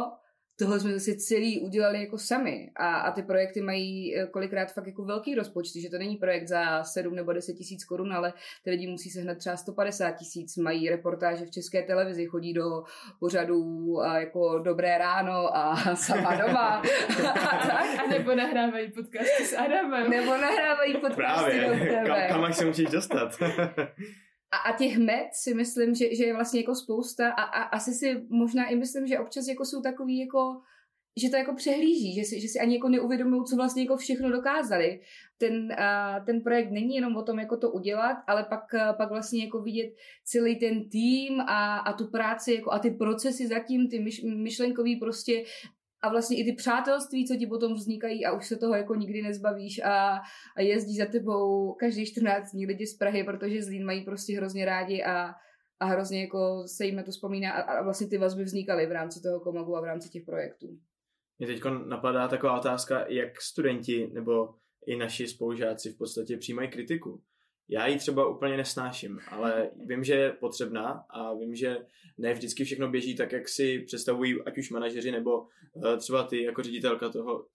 [0.59, 4.87] tohle jsme zase celý udělali jako sami a, a ty projekty mají eh, kolikrát fakt
[4.87, 8.33] jako velký rozpočty, že to není projekt za 7 nebo 10 tisíc korun, ale
[8.65, 12.83] ty lidi musí se hned třeba 150 tisíc, mají reportáže v české televizi, chodí do
[13.21, 16.83] pořadů a jako Dobré ráno a sama doma.
[17.29, 20.11] a, a nebo nahrávají podcasty s Adamem.
[20.11, 23.39] Nebo nahrávají podcasty Právě, kam, kam až se můžeš dostat.
[24.51, 27.93] A, a těch met si myslím, že, že je vlastně jako spousta a, a asi
[27.93, 30.61] si možná i myslím, že občas jako jsou takový jako
[31.19, 34.31] že to jako přehlíží, že si, že si ani jako neuvědomují, co vlastně jako všechno
[34.31, 35.01] dokázali.
[35.39, 39.09] Ten, uh, ten projekt není jenom o tom, jako to udělat, ale pak, uh, pak
[39.09, 43.89] vlastně jako vidět celý ten tým a, a tu práci jako a ty procesy zatím,
[43.89, 45.45] ty myš, myšlenkový prostě
[46.03, 49.23] a vlastně i ty přátelství, co ti potom vznikají a už se toho jako nikdy
[49.23, 50.21] nezbavíš a,
[50.57, 54.65] a jezdí za tebou každý 14 dní lidi z Prahy, protože Zlín mají prostě hrozně
[54.65, 55.35] rádi a,
[55.81, 58.93] a hrozně jako se jim na to vzpomíná a, a vlastně ty vazby vznikaly v
[58.93, 60.67] rámci toho komagu a v rámci těch projektů.
[61.39, 64.55] Mě teď napadá taková otázka, jak studenti nebo
[64.87, 67.23] i naši spolužáci v podstatě přijímají kritiku
[67.69, 71.77] já ji třeba úplně nesnáším, ale vím, že je potřebná a vím, že
[72.19, 76.43] ne vždycky všechno běží tak, jak si představují ať už manažeři nebo uh, třeba ty
[76.43, 77.47] jako ředitelka toho,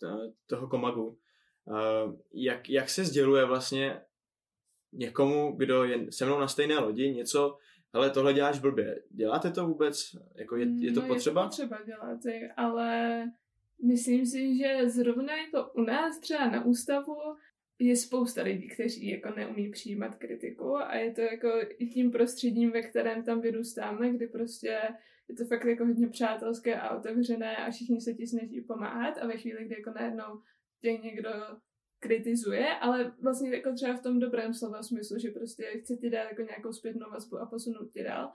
[0.48, 1.18] toho komagu.
[1.66, 4.02] Uh, jak, jak se sděluje vlastně
[4.94, 7.58] někomu, kdo je se mnou na stejné lodi, něco,
[7.94, 9.02] ale tohle děláš blbě.
[9.10, 10.16] Děláte to vůbec?
[10.36, 11.42] Jako je, je to no, potřeba?
[11.42, 12.20] Je to potřeba dělat,
[12.58, 13.24] ale
[13.84, 17.16] myslím si, že zrovna jako u nás třeba na ústavu
[17.88, 22.72] je spousta lidí, kteří jako neumí přijímat kritiku a je to jako i tím prostředím,
[22.72, 24.80] ve kterém tam vyrůstáme, kdy prostě
[25.30, 29.28] je to fakt jako hodně přátelské a otevřené a všichni se ti snaží pomáhat a
[29.28, 30.42] ve chvíli, kdy jako najednou
[30.82, 31.30] tě někdo
[32.00, 36.24] kritizuje, ale vlastně jako třeba v tom dobrém slova smyslu, že prostě chce ti dát
[36.24, 38.32] jako nějakou zpětnou vazbu a posunout ti dál,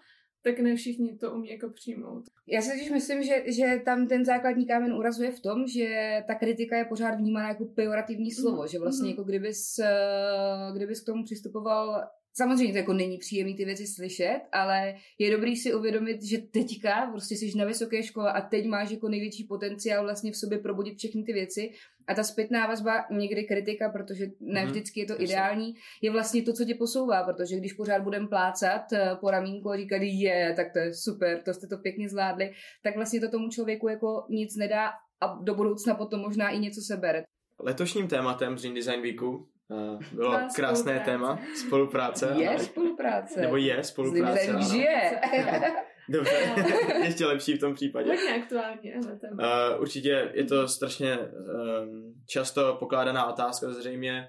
[0.48, 2.24] tak ne všichni to umí jako přijmout.
[2.46, 6.34] Já si totiž myslím, že, že tam ten základní kámen urazuje v tom, že ta
[6.34, 8.68] kritika je pořád vnímána jako pejorativní slovo, mm.
[8.68, 9.10] že vlastně mm.
[9.10, 12.08] jako kdybys, eh, kdybys k tomu přistupoval
[12.38, 17.06] Samozřejmě to jako není příjemný ty věci slyšet, ale je dobrý si uvědomit, že teďka
[17.10, 20.98] prostě jsi na vysoké škole a teď máš jako největší potenciál vlastně v sobě probudit
[20.98, 21.70] všechny ty věci
[22.08, 24.70] a ta zpětná vazba, někdy kritika, protože ne mhm.
[24.70, 28.92] vždycky je to ideální, je vlastně to, co tě posouvá, protože když pořád budem plácat
[28.92, 32.52] eh, po ramínku a říkat, je, tak to je super, to jste to pěkně zvládli,
[32.82, 34.90] tak vlastně to tomu člověku jako nic nedá
[35.20, 37.24] a do budoucna potom možná i něco sebere.
[37.60, 41.10] Letošním tématem z Design Weeku Uh, bylo Byla krásné spolupráce.
[41.10, 42.34] téma, spolupráce.
[42.38, 43.40] Je spolupráce.
[43.40, 44.56] Nebo je spolupráce.
[44.56, 45.20] Už je.
[46.08, 46.54] Dobře,
[47.04, 48.10] ještě lepší v tom případě.
[48.10, 54.28] Hodně aktuální, ale uh, Určitě je to strašně um, často pokládaná otázka zřejmě,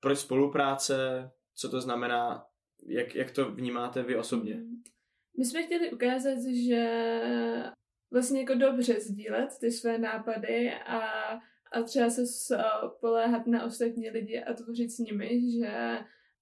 [0.00, 2.44] proč spolupráce, co to znamená,
[2.86, 4.54] jak, jak to vnímáte vy osobně?
[4.54, 4.82] Hmm.
[5.38, 7.20] My jsme chtěli ukázat, že
[8.12, 11.00] vlastně jako dobře sdílet ty své nápady a
[11.72, 12.22] a třeba se
[13.00, 15.98] poléhat na ostatní lidi a tvořit s nimi, že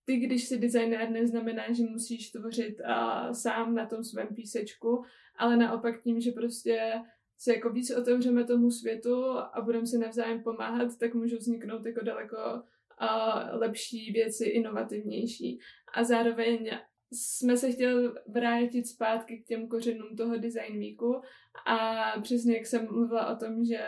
[0.08, 5.04] ty, když jsi designér, neznamená, že musíš tvořit uh, sám na tom svém písečku,
[5.36, 6.92] ale naopak tím, že prostě
[7.38, 12.04] se jako víc otevřeme tomu světu a budeme si navzájem pomáhat, tak můžou vzniknout jako
[12.04, 15.58] daleko uh, lepší věci, inovativnější.
[15.94, 16.70] A zároveň
[17.12, 21.22] jsme se chtěli vrátit zpátky k těm kořenům toho design weeku
[21.66, 23.80] a přesně jak jsem mluvila o tom, že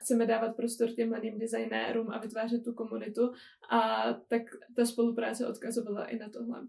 [0.00, 3.32] chceme dávat prostor těm mladým designérům a vytvářet tu komunitu
[3.70, 4.42] a tak
[4.76, 6.66] ta spolupráce odkazovala i na tohle.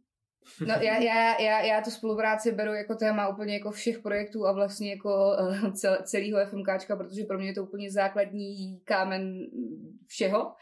[0.68, 4.52] No já, já, já, já tu spolupráci beru jako téma úplně jako všech projektů a
[4.52, 9.40] vlastně jako eh, cel, celého FMKčka, protože pro mě je to úplně základní kámen
[10.08, 10.54] všeho.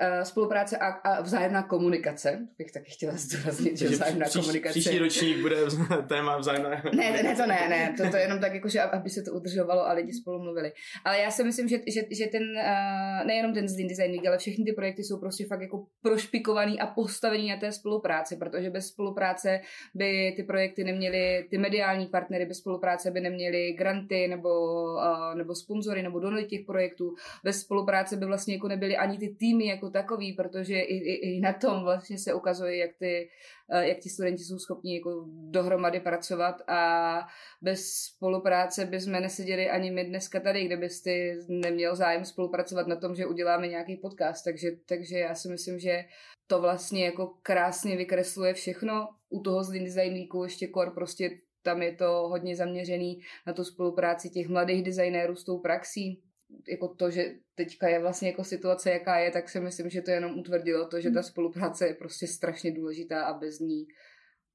[0.00, 2.48] Uh, spolupráce a, a vzájemná komunikace.
[2.58, 4.72] Bych taky chtěla zdůraznit, že vzájemná příš, komunikace.
[4.72, 5.56] Příští ročník bude
[6.08, 7.94] téma vzájemná Ne, ne, to ne, ne.
[7.96, 10.72] To, to je jenom tak, jako, že aby se to udržovalo a lidi spolu mluvili.
[11.04, 14.64] Ale já si myslím, že, že, že ten, uh, nejenom ten Zlín Design ale všechny
[14.64, 19.60] ty projekty jsou prostě fakt jako prošpikovaný a postavený na té spolupráci, protože bez spolupráce
[19.94, 24.48] by ty projekty neměly, ty mediální partnery bez spolupráce by neměly granty nebo,
[24.94, 27.14] uh, nebo sponzory nebo donory těch projektů.
[27.44, 31.36] Bez spolupráce by vlastně jako nebyly ani ty týmy jako jako takový, protože i, i,
[31.36, 33.28] i na tom vlastně se ukazuje, jak, ty,
[33.70, 37.20] eh, jak ti studenti jsou schopni jako dohromady pracovat a
[37.62, 42.96] bez spolupráce bychom neseděli ani my dneska tady, kde bys ty neměl zájem spolupracovat na
[42.96, 46.04] tom, že uděláme nějaký podcast, takže, takže já si myslím, že
[46.46, 49.08] to vlastně jako krásně vykresluje všechno.
[49.30, 51.30] U toho z Design ještě kor prostě
[51.62, 56.22] tam je to hodně zaměřený na tu spolupráci těch mladých designérů s tou praxí,
[56.68, 60.10] jako to, že teďka je vlastně jako situace, jaká je, tak si myslím, že to
[60.10, 63.86] jenom utvrdilo to, že ta spolupráce je prostě strašně důležitá a bez ní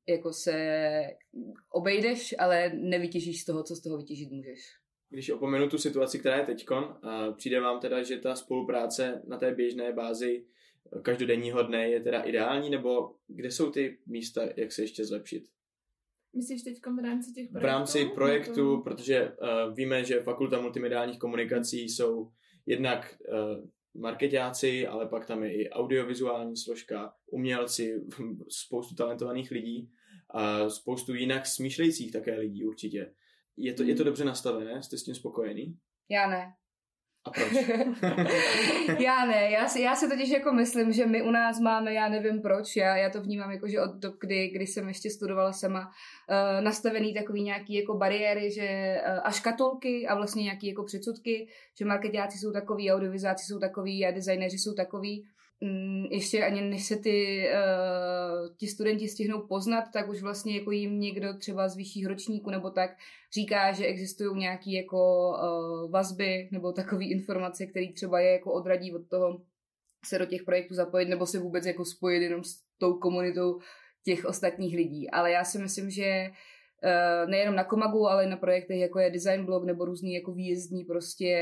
[0.07, 0.55] jako se
[1.73, 4.59] obejdeš, ale nevytěžíš z toho, co z toho vytěžit můžeš.
[5.09, 6.99] Když opomenu tu situaci, která je teďkon,
[7.37, 10.45] přijde vám teda, že ta spolupráce na té běžné bázi
[11.03, 15.43] každodenního dne je teda ideální, nebo kde jsou ty místa, jak se ještě zlepšit?
[16.35, 17.67] Myslíš teď v rámci těch projektů?
[17.67, 18.83] V rámci projektu, nebo...
[18.83, 22.31] protože uh, víme, že fakulta multimediálních komunikací jsou
[22.65, 23.65] jednak uh,
[24.01, 28.01] marketáci, ale pak tam je i audiovizuální složka, umělci,
[28.49, 29.91] spoustu talentovaných lidí
[30.29, 33.13] a spoustu jinak smýšlejících také lidí určitě.
[33.57, 34.05] Je to, je to hmm.
[34.05, 34.83] dobře nastavené?
[34.83, 35.77] Jste s tím spokojený?
[36.09, 36.53] Já ne.
[37.29, 37.69] A proč?
[38.99, 42.09] já ne, já si, já si totiž jako myslím, že my u nás máme, já
[42.09, 45.53] nevím proč, já, já to vnímám jako, že od dob, kdy, kdy jsem ještě studovala
[45.53, 50.83] sama, uh, nastavený takový nějaký jako bariéry, že uh, a škatulky a vlastně nějaký jako
[50.83, 51.47] předsudky,
[51.79, 55.25] že marketáci jsou takový, audiovizáci jsou takový a designéři jsou takový
[56.09, 60.99] ještě ani než se ty, uh, ti studenti stihnou poznat, tak už vlastně jako jim
[60.99, 62.89] někdo třeba z vyšších ročníků nebo tak
[63.33, 68.93] říká, že existují nějaké jako uh, vazby nebo takové informace, které třeba je jako odradí
[68.93, 69.41] od toho
[70.05, 73.59] se do těch projektů zapojit nebo se vůbec jako spojit jenom s tou komunitou
[74.03, 75.09] těch ostatních lidí.
[75.09, 76.31] Ale já si myslím, že Eh,
[77.27, 80.83] nejenom na Komagu, ale i na projektech, jako je Design Blog nebo různý jako výjezdní
[80.83, 81.33] prostě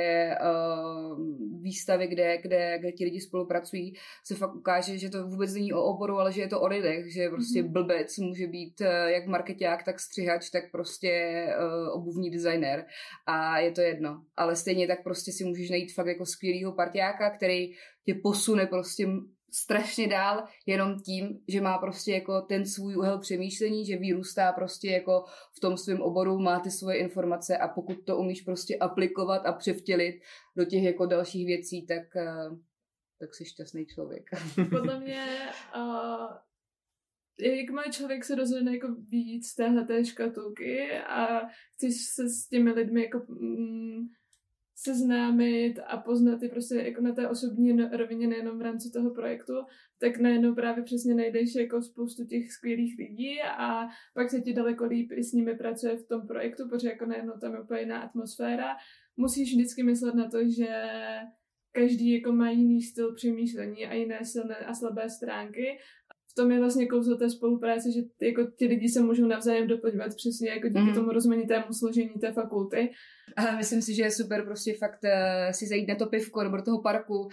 [0.41, 1.19] uh,
[1.61, 3.93] výstavy, kde, kde, kde ti lidi spolupracují,
[4.25, 7.13] se fakt ukáže, že to vůbec není o oboru, ale že je to o lidech,
[7.13, 7.71] že prostě mm-hmm.
[7.71, 12.85] blbec může být uh, jak marketák, tak střihač, tak prostě uh, obuvní designer
[13.27, 14.21] a je to jedno.
[14.37, 17.71] Ale stejně tak prostě si můžeš najít fakt jako skvělýho partiáka, který
[18.05, 19.07] tě posune prostě
[19.51, 24.89] strašně dál jenom tím, že má prostě jako ten svůj úhel přemýšlení, že vyrůstá prostě
[24.91, 25.23] jako
[25.57, 29.53] v tom svém oboru, má ty svoje informace a pokud to umíš prostě aplikovat a
[29.53, 30.15] převtělit
[30.57, 32.49] do těch jako dalších věcí, tak, eh,
[33.19, 34.29] tak jsi šťastný člověk.
[34.69, 35.25] Podle mě
[35.75, 36.37] uh,
[37.39, 43.01] jakmile člověk se rozhodne jako víc z téhle škatulky a chceš se s těmi lidmi
[43.03, 44.07] jako mm,
[44.83, 49.53] seznámit a poznat je prostě jako na té osobní rovině, nejenom v rámci toho projektu,
[49.99, 54.85] tak najednou právě přesně najdeš jako spoustu těch skvělých lidí a pak se ti daleko
[54.85, 58.01] líp i s nimi pracuje v tom projektu, protože jako najednou tam je úplně jiná
[58.01, 58.75] atmosféra.
[59.17, 60.67] Musíš vždycky myslet na to, že
[61.71, 65.77] každý jako má jiný styl přemýšlení a jiné silné a slabé stránky
[66.37, 70.15] tom je vlastně kouzlo té spolupráce, že ty, jako ti lidi se můžou navzájem doplňovat
[70.15, 70.93] přesně jako díky mm.
[70.93, 72.89] tomu rozmanitému složení té fakulty.
[73.35, 76.57] A myslím si, že je super prostě fakt uh, si zajít na to pivko nebo
[76.57, 77.29] do toho parku, uh,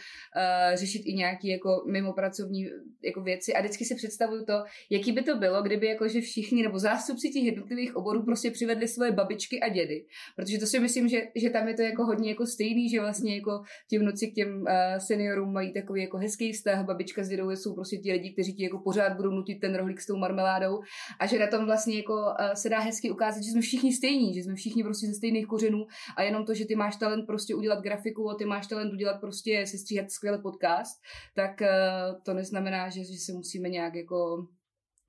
[0.75, 2.67] řešit i nějaké jako mimo pracovní
[3.05, 6.63] jako věci a vždycky si představuju to, jaký by to bylo, kdyby jako, že všichni
[6.63, 10.05] nebo zástupci těch jednotlivých oborů prostě přivedli svoje babičky a dědy.
[10.37, 13.35] Protože to si myslím, že, že tam je to jako hodně jako stejný, že vlastně
[13.35, 14.67] jako ti vnuci k těm uh,
[14.99, 18.65] seniorům mají takový jako hezký vztah, babička s dědou jsou prostě ti lidi, kteří ti
[18.65, 20.81] jako pořád budou nutit ten rohlík s tou marmeládou
[21.21, 24.35] a že na tom vlastně jako uh, se dá hezky ukázat, že jsme všichni stejní,
[24.35, 25.84] že jsme všichni prostě ze stejných kořenů
[26.17, 29.21] a jenom to, že ty máš talent prostě udělat grafiku a ty máš talent udělat
[29.21, 31.03] prostě sestříhat skvělý podcast,
[31.35, 34.47] tak uh, to neznamená, že, že se musíme nějak jako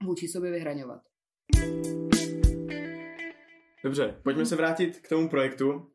[0.03, 1.01] vůči sobě vyhraňovat.
[3.83, 5.69] Dobře, pojďme se vrátit k tomu projektu.
[5.71, 5.85] Uh,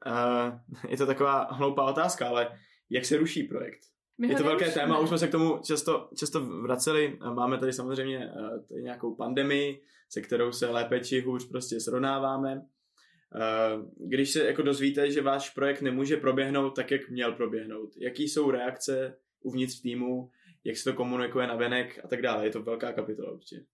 [0.89, 2.59] je to taková hloupá otázka, ale
[2.91, 3.81] jak se ruší projekt?
[4.29, 7.19] je to velké téma, už jsme se k tomu často, často vraceli.
[7.35, 12.67] Máme tady samozřejmě uh, tady nějakou pandemii, se kterou se lépe či hůř prostě srovnáváme.
[13.97, 18.51] Když se jako dozvíte, že váš projekt nemůže proběhnout tak, jak měl proběhnout, jaký jsou
[18.51, 20.31] reakce uvnitř týmu,
[20.65, 22.45] jak se to komunikuje na venek a tak dále.
[22.45, 23.65] Je to velká kapitola určitě.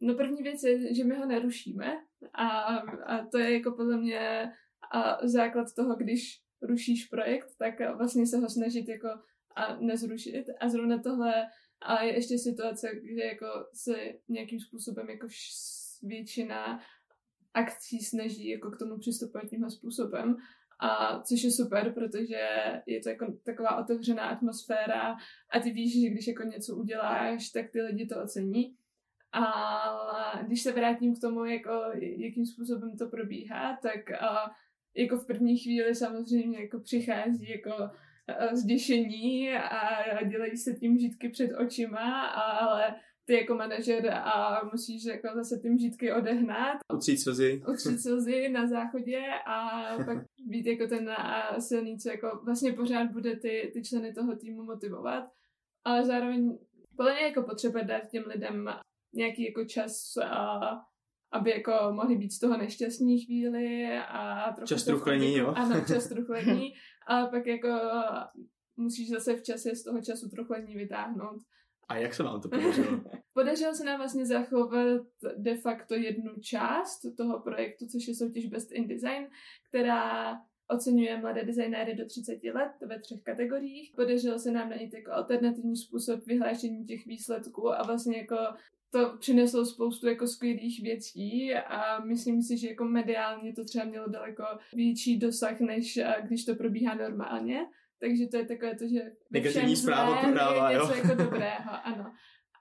[0.00, 1.94] No první věc je, že my ho nerušíme
[2.34, 4.52] a, a to je jako podle mě
[4.94, 9.08] a základ toho, když rušíš projekt, tak vlastně se ho snažit jako
[9.56, 10.44] a nezrušit.
[10.60, 11.32] A zrovna tohle
[11.82, 13.96] a je ještě situace, kde jako se
[14.28, 15.26] nějakým způsobem jako
[16.02, 16.80] většina
[17.56, 20.36] akcí snaží jako k tomu přistupovat tímhle způsobem.
[20.80, 22.48] A což je super, protože
[22.86, 25.16] je to jako taková otevřená atmosféra
[25.52, 28.76] a ty víš, že když jako něco uděláš, tak ty lidi to ocení.
[29.32, 34.50] Ale když se vrátím k tomu, jako, jakým způsobem to probíhá, tak a,
[34.96, 37.90] jako v první chvíli samozřejmě jako přichází jako
[38.52, 42.94] zděšení a dělají se tím žítky před očima, ale
[43.26, 46.78] ty jako manažer a musíš jako zase ty žítky odehnat.
[46.94, 47.62] Utřít slzy.
[47.72, 49.70] Utřít slzy na záchodě a
[50.06, 51.10] pak být jako ten
[51.58, 55.24] silný, co jako vlastně pořád bude ty, ty členy toho týmu motivovat.
[55.84, 56.58] Ale zároveň
[56.96, 58.68] podle mě jako potřeba dát těm lidem
[59.14, 60.58] nějaký jako čas a,
[61.32, 65.54] aby jako mohli být z toho nešťastní chvíli a trochu Čas truchlení, jako- jo?
[65.56, 66.72] Ano, čas truchlení.
[67.08, 67.68] a pak jako
[68.76, 71.40] musíš zase v čase z toho času truchlení vytáhnout.
[71.88, 73.00] A jak se vám to podařilo?
[73.34, 78.72] Podařilo se nám vlastně zachovat de facto jednu část toho projektu, což je soutěž Best
[78.72, 79.26] in Design,
[79.68, 80.36] která
[80.68, 83.92] oceňuje mladé designéry do 30 let ve třech kategoriích.
[83.96, 88.36] Podařilo se nám najít jako alternativní způsob vyhlášení těch výsledků a vlastně jako
[88.90, 94.08] to přineslo spoustu jako skvělých věcí a myslím si, že jako mediálně to třeba mělo
[94.08, 94.44] daleko
[94.74, 97.66] větší dosah, než a, když to probíhá normálně.
[98.00, 100.82] Takže to je takové to, že Negativní zpráva prodává, je jo?
[100.82, 102.12] něco jako dobrého, ano.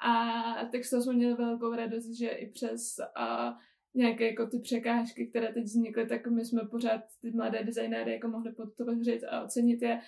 [0.02, 3.58] A tak z toho jsme měli velkou radost, že i přes a,
[3.96, 8.28] nějaké jako ty překážky, které teď vznikly, tak my jsme pořád ty mladé designéry jako
[8.28, 10.00] mohli podpořit a ocenit je.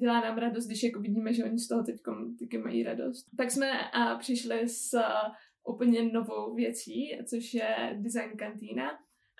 [0.00, 1.96] Dělá nám radost, když jako vidíme, že oni z toho teď
[2.40, 3.26] taky mají radost.
[3.36, 5.32] Tak jsme a, přišli s a,
[5.66, 8.90] úplně novou věcí, což je Design Kantína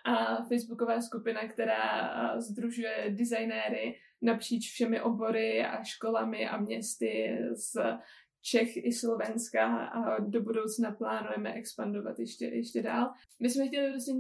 [0.04, 3.94] a facebooková skupina, která a, združuje designéry
[4.26, 7.76] napříč všemi obory a školami a městy z
[8.42, 13.10] Čech i Slovenska a do budoucna plánujeme expandovat ještě, ještě dál.
[13.40, 14.12] My jsme chtěli prostě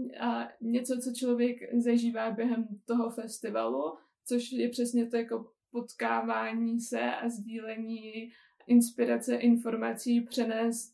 [0.60, 7.28] něco, co člověk zažívá během toho festivalu, což je přesně to jako potkávání se a
[7.28, 8.30] sdílení
[8.66, 10.92] inspirace, informací přenést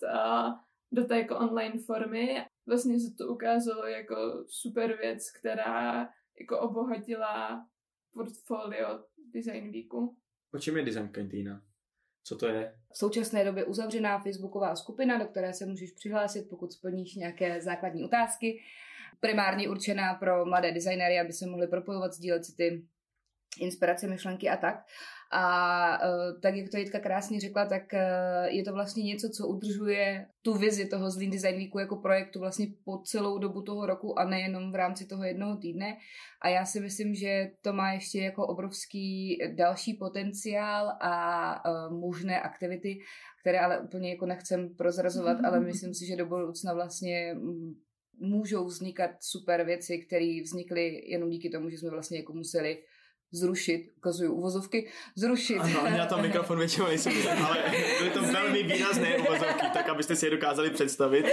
[0.92, 2.44] do té jako online formy.
[2.66, 6.09] Vlastně se to ukázalo jako super věc, která
[6.40, 7.66] jako obohatila
[8.14, 10.16] portfolio Design Weeku.
[10.55, 11.62] O čem je Design Cantina?
[12.25, 12.79] Co to je?
[12.92, 18.05] V současné době uzavřená facebooková skupina, do které se můžeš přihlásit, pokud splníš nějaké základní
[18.05, 18.61] otázky.
[19.20, 22.87] Primárně určená pro mladé designéry, aby se mohli propojovat, sdílet si ty
[23.61, 24.85] inspirace, myšlenky a tak.
[25.35, 29.47] A uh, tak, jak to Jitka krásně řekla, tak uh, je to vlastně něco, co
[29.47, 34.19] udržuje tu vizi toho Zlín Design Weeku jako projektu vlastně po celou dobu toho roku
[34.19, 35.97] a nejenom v rámci toho jednoho týdne.
[36.43, 42.41] A já si myslím, že to má ještě jako obrovský další potenciál a uh, možné
[42.41, 42.99] aktivity,
[43.41, 47.37] které ale úplně jako nechcem prozrazovat, ale myslím si, že do budoucna vlastně
[48.21, 52.79] můžou vznikat super věci, které vznikly jenom díky tomu, že jsme vlastně jako museli
[53.33, 55.59] zrušit, ukazuju uvozovky, zrušit.
[55.59, 57.12] Ano, na tom mikrofon většinou nejsem
[57.47, 57.64] ale
[57.99, 61.27] byly to velmi výrazné uvozovky, tak abyste si je dokázali představit.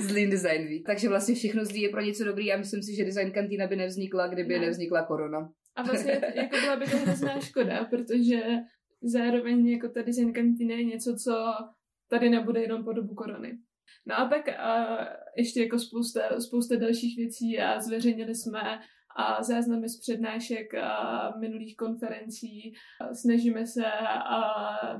[0.00, 0.86] Zlý Design Week.
[0.86, 3.76] Takže vlastně všechno zlý je pro něco dobrý a myslím si, že Design Kantina by
[3.76, 4.60] nevznikla, kdyby ne.
[4.60, 5.50] nevznikla korona.
[5.76, 8.40] A vlastně jako byla by to hrozná škoda, protože
[9.02, 11.52] zároveň jako ta Design Kantina je něco, co
[12.10, 13.58] tady nebude jenom po dobu korony.
[14.06, 14.98] No a pak a
[15.36, 18.60] ještě jako spousta, spousta dalších věcí a zveřejnili jsme
[19.16, 22.74] a záznamy z přednášek a minulých konferencí.
[23.12, 23.82] Snažíme se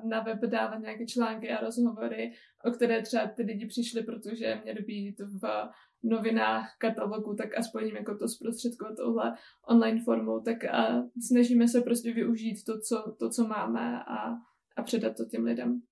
[0.04, 2.32] na web dávat nějaké články a rozhovory,
[2.64, 5.68] o které třeba ty lidi přišli, protože měly být v
[6.02, 9.34] novinách, katalogu, tak aspoň jako to zprostředkovat touhle
[9.68, 14.30] online formou, tak a snažíme se prostě využít to, co, to, co máme a,
[14.76, 15.82] a předat to těm lidem.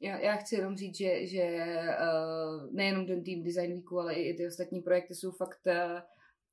[0.00, 1.58] Já, já chci jenom říct, že, že
[2.00, 6.00] uh, nejenom ten tým Design Weeku, ale i ty ostatní projekty jsou fakt uh,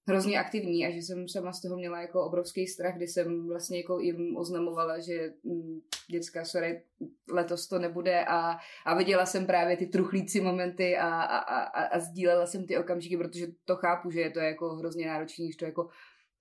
[0.08, 3.78] hrozně aktivní a že jsem sama z toho měla jako obrovský strach, kdy jsem vlastně
[3.78, 5.80] jako jim oznamovala, že mm,
[6.12, 6.84] dětská sorry,
[7.32, 12.00] letos to nebude a, a viděla jsem právě ty truchlící momenty a, a, a, a
[12.00, 15.66] sdílela jsem ty okamžiky, protože to chápu, že je to jako hrozně náročný, když to
[15.66, 15.90] jako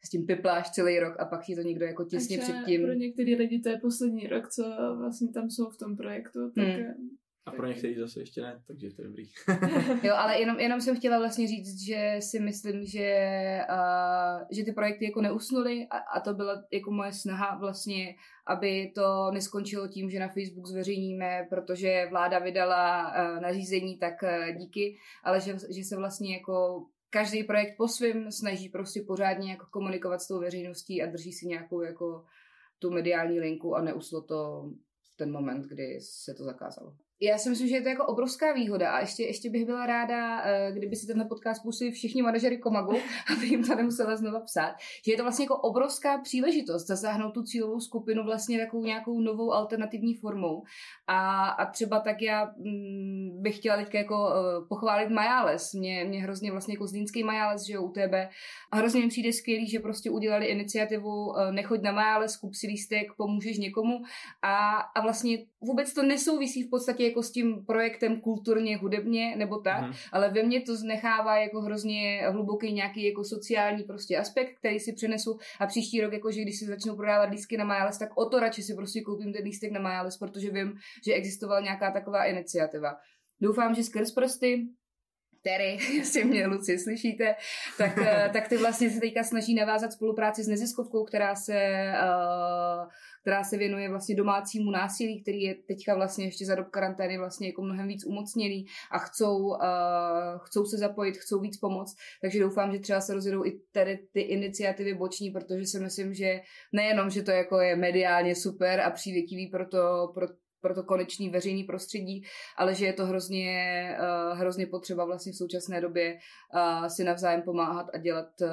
[0.04, 2.82] s tím pipláš celý rok a pak ti to někdo jako těsně předtím.
[2.82, 4.62] pro některý lidi to je poslední rok, co
[4.98, 6.84] vlastně tam jsou v tom projektu, tak hmm.
[7.46, 9.24] A pro některý zase ještě ne, takže to je dobrý.
[10.02, 14.72] jo, ale jenom, jenom jsem chtěla vlastně říct, že si myslím, že, uh, že ty
[14.72, 18.14] projekty jako neusnuly a, a to byla jako moje snaha vlastně,
[18.46, 24.56] aby to neskončilo tím, že na Facebook zveřejníme, protože vláda vydala uh, nařízení, tak uh,
[24.56, 29.66] díky, ale že, že se vlastně jako každý projekt po svém snaží prostě pořádně jako
[29.70, 32.24] komunikovat s tou veřejností a drží si nějakou jako
[32.78, 34.70] tu mediální linku a neuslo to
[35.12, 36.96] v ten moment, kdy se to zakázalo.
[37.22, 40.42] Já si myslím, že je to jako obrovská výhoda a ještě, ještě bych byla ráda,
[40.70, 42.96] kdyby si tenhle podcast pustili všichni manažery Komagu,
[43.36, 44.74] aby jim to nemusela znova psát,
[45.06, 49.52] že je to vlastně jako obrovská příležitost zasáhnout tu cílovou skupinu vlastně takovou nějakou novou
[49.52, 50.62] alternativní formou.
[51.06, 55.72] A, a třeba tak já mm, bych chtěla teď jako uh, pochválit Majales.
[55.74, 58.14] Mě, mě hrozně vlastně jako zlínský Majales, že jo, UTB.
[58.72, 62.66] A hrozně mi přijde skvělý, že prostě udělali iniciativu uh, Nechoď na Majales, kup si
[62.66, 63.98] lístek, pomůžeš někomu.
[64.42, 69.58] A, a vlastně vůbec to nesouvisí v podstatě jako s tím projektem kulturně, hudebně nebo
[69.58, 69.92] tak, hmm.
[70.12, 74.92] ale ve mně to znechává jako hrozně hluboký nějaký jako sociální prostě aspekt, který si
[74.92, 78.24] přenesu a příští rok, jako že když si začnou prodávat lístky na Majales, tak o
[78.24, 80.72] to radši si prostě koupím ten lístek na Majales, protože vím,
[81.06, 82.96] že existovala nějaká taková iniciativa.
[83.40, 84.68] Doufám, že skrz prsty
[85.42, 87.34] Terry, jestli mě Luci slyšíte,
[87.78, 92.88] tak, eh, tak ty vlastně se teďka snaží navázat spolupráci s neziskovkou, která se, uh,
[93.20, 97.46] která se věnuje vlastně domácímu násilí, který je teďka vlastně ještě za dob karantény vlastně
[97.46, 99.58] jako mnohem víc umocněný a chcou, uh,
[100.38, 104.20] chcou se zapojit, chcou víc pomoct, takže doufám, že třeba se rozjedou i tady ty
[104.20, 106.40] iniciativy boční, protože si myslím, že
[106.72, 110.26] nejenom, že to jako je mediálně super a přívětivý pro to, pro
[110.60, 112.22] pro to konečný veřejný prostředí,
[112.56, 113.48] ale že je to hrozně,
[114.00, 116.18] uh, hrozně potřeba vlastně v současné době
[116.54, 118.48] uh, si navzájem pomáhat a dělat, uh,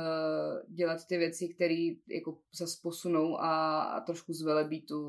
[0.76, 5.02] dělat ty věci, které jako zase posunou a, a trošku zvelebí tu,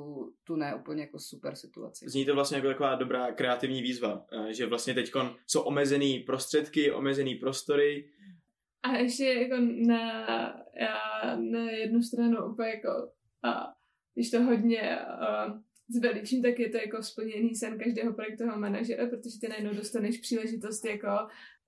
[0.45, 2.05] tu ne úplně jako super situaci.
[2.09, 5.11] Zní to vlastně jako taková dobrá kreativní výzva, že vlastně teď
[5.47, 8.09] jsou omezený prostředky, omezený prostory.
[8.83, 10.27] A ještě jako na,
[10.81, 12.89] já na jednu stranu úplně jako
[13.43, 13.75] a
[14.15, 14.99] když to hodně
[15.89, 20.19] uh, zveličím, tak je to jako splněný sen každého projektového manažera, protože ty najednou dostaneš
[20.19, 21.09] příležitost jako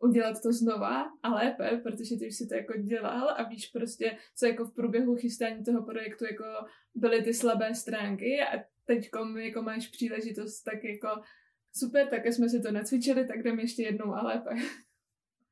[0.03, 4.17] udělat to znova a lépe, protože ty už si to jako dělal a víš prostě,
[4.37, 6.45] co jako v průběhu chystání toho projektu jako
[6.95, 11.09] byly ty slabé stránky a teď jako máš příležitost, tak jako
[11.73, 14.51] super, tak jsme si to nacvičili, tak jdeme ještě jednou a lépe.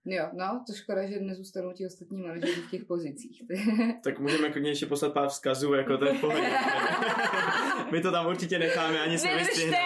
[0.04, 3.42] Jo, no, to škoda, že nezůstanou ti ostatní manažeři v těch pozicích.
[4.04, 6.50] tak můžeme klidně ještě poslat pár vzkazů, jako to je pohodě.
[7.92, 9.78] My to tam určitě necháme, ani se nevystřihneme.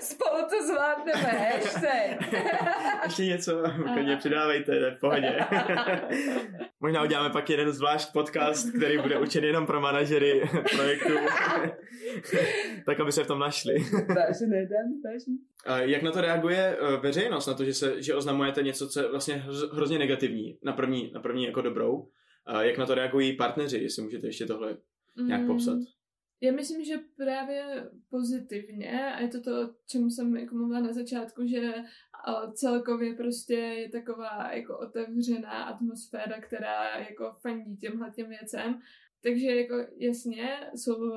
[0.00, 2.18] Spolu to zvládneme, ještě.
[3.04, 3.62] ještě něco,
[3.94, 5.38] klidně přidávejte, v pohodě.
[6.80, 10.42] Možná uděláme pak jeden zvlášť podcast, který bude učen jenom pro manažery
[10.76, 11.12] projektu.
[12.86, 13.74] tak, aby se v tom našli.
[14.16, 15.80] Vážené dámy.
[15.90, 19.08] Jak na to reaguje eh, veřejnost, na to, že, se, že oznamujete něco, co je
[19.08, 22.08] vlastně hrozně negativní, na první, na první jako dobrou?
[22.60, 24.76] Jak na to reagují partneři, jestli můžete ještě tohle
[25.26, 25.78] nějak popsat?
[26.42, 31.46] Já myslím, že právě pozitivně a je to to, čemu jsem jako mluvila na začátku,
[31.46, 31.74] že
[32.54, 38.80] celkově prostě je taková jako otevřená atmosféra, která jako fandí těmhle těm věcem.
[39.22, 41.12] Takže jako jasně jsou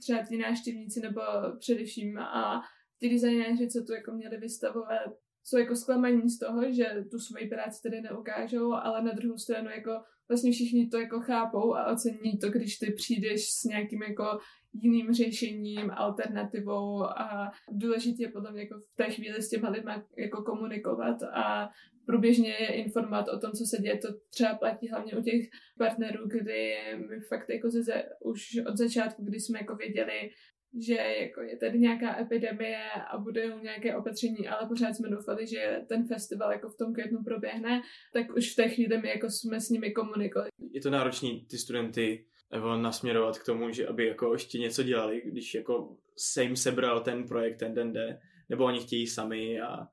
[0.00, 1.20] třeba ti návštěvníci nebo
[1.58, 2.62] především a
[2.98, 5.10] ty designéři, co tu jako měli vystavovat,
[5.44, 9.70] jsou jako zklamaní z toho, že tu svoji práci tady neukážou, ale na druhou stranu
[9.70, 9.90] jako
[10.28, 14.38] vlastně všichni to jako chápou a ocení to, když ty přijdeš s nějakým jako
[14.72, 20.42] jiným řešením, alternativou a důležitě je potom jako v té chvíli s těma lidmi jako
[20.42, 21.68] komunikovat a
[22.06, 23.98] průběžně je informovat o tom, co se děje.
[23.98, 25.42] To třeba platí hlavně u těch
[25.78, 26.74] partnerů, kdy
[27.08, 30.30] my fakt jako ze, už od začátku, kdy jsme jako věděli,
[30.80, 32.78] že jako je tady nějaká epidemie
[33.10, 37.18] a budou nějaké opatření, ale pořád jsme doufali, že ten festival jako v tom květnu
[37.24, 40.50] proběhne, tak už v té chvíli my jako jsme s nimi komunikovali.
[40.72, 45.22] Je to náročný ty studenty Evo nasměrovat k tomu, že aby jako ještě něco dělali,
[45.24, 49.86] když jako se jim sebral ten projekt ten den jde, nebo oni chtějí sami a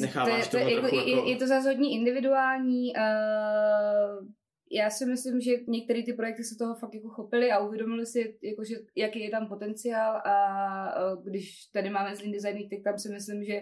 [0.00, 1.08] necháváš to, to, to jako, jako...
[1.08, 2.92] Je, je to zase hodně individuální.
[2.96, 4.26] Uh,
[4.72, 8.38] já si myslím, že některé ty projekty se toho fakt jako chopili a uvědomili si,
[8.42, 12.98] jako, že, jaký je tam potenciál a uh, když tady máme zlý design tak tam
[12.98, 13.60] si myslím, že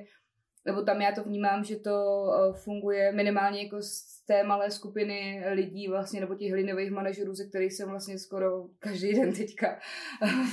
[0.67, 5.45] nebo tam já to vnímám, že to uh, funguje minimálně jako z té malé skupiny
[5.51, 9.79] lidí vlastně, nebo těch hlinových manažerů, se kterých jsem vlastně skoro každý den teďka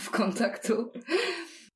[0.05, 0.91] v kontaktu.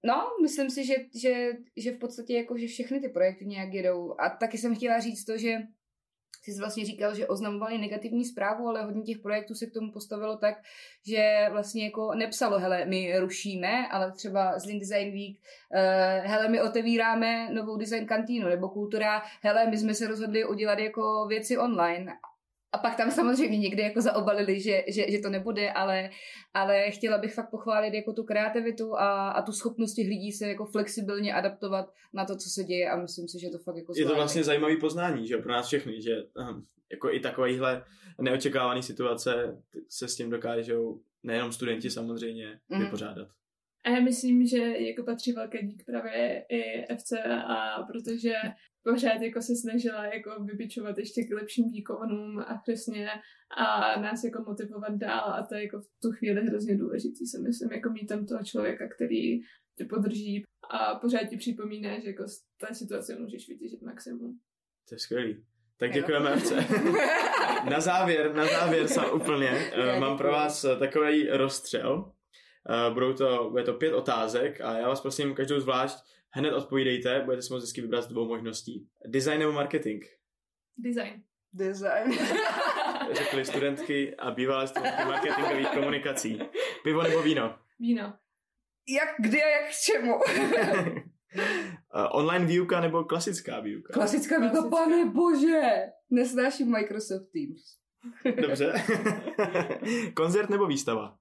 [0.04, 4.16] No, myslím si, že, že, že v podstatě jako, že všechny ty projekty nějak jedou.
[4.20, 5.58] A taky jsem chtěla říct to, že
[6.46, 9.92] ty jsi vlastně říkal, že oznamovali negativní zprávu, ale hodně těch projektů se k tomu
[9.92, 10.56] postavilo tak,
[11.08, 16.48] že vlastně jako nepsalo, hele, my rušíme, ale třeba z Lean Design Week, uh, hele,
[16.48, 21.58] my otevíráme novou design kantýnu, nebo kultura, hele, my jsme se rozhodli udělat jako věci
[21.58, 22.14] online
[22.74, 26.10] a pak tam samozřejmě někdy jako zaobalili, že, že, že to nebude, ale,
[26.54, 30.48] ale chtěla bych fakt pochválit jako tu kreativitu a, a tu schopnost těch lidí se
[30.48, 33.94] jako flexibilně adaptovat na to, co se děje a myslím si, že to fakt jako
[33.96, 36.62] Je to vlastně zajímavý poznání, že pro nás všechny, že aha,
[36.92, 37.84] jako i takovýhle
[38.22, 39.58] neočekávaný situace
[39.90, 42.80] se s tím dokážou nejenom studenti samozřejmě mm.
[42.80, 43.28] vypořádat.
[43.84, 47.12] A já myslím, že jako patří velký dík právě i FC
[47.48, 48.34] a protože
[48.84, 53.10] pořád jako se snažila jako vybičovat ještě k lepším výkonům a přesně
[53.58, 57.42] a nás jako motivovat dál a to je jako v tu chvíli hrozně důležitý, si
[57.42, 59.40] myslím, jako mít tam toho člověka, který
[59.78, 64.40] tě podrží a pořád ti připomíná, že jako z té situace můžeš vytěžit maximum.
[64.90, 65.46] To je skvělý.
[65.78, 66.52] Tak děkujeme, FC.
[67.70, 72.12] na závěr, na závěr jsem úplně, uh, mám pro vás takový rozstřel.
[72.70, 75.98] Uh, budou to, bude to pět otázek a já vás prosím každou zvlášť
[76.34, 78.88] Hned odpovídejte, budete si moct vždycky vybrat z dvou možností.
[79.08, 80.04] Design nebo marketing?
[80.78, 81.24] Design.
[81.54, 82.12] Design.
[83.12, 86.40] Řekli studentky a bývalé studentky marketingových komunikací.
[86.84, 87.60] Pivo nebo víno?
[87.80, 88.14] Víno.
[88.90, 90.16] Jak, kdy a jak k čemu?
[90.16, 91.00] Uh,
[92.12, 93.94] online výuka nebo klasická výuka?
[93.94, 94.78] Klasická výuka, Klasická.
[94.78, 95.62] pane bože!
[96.10, 97.62] Nesnáším Microsoft Teams.
[98.42, 98.74] Dobře.
[100.14, 101.18] Koncert nebo výstava?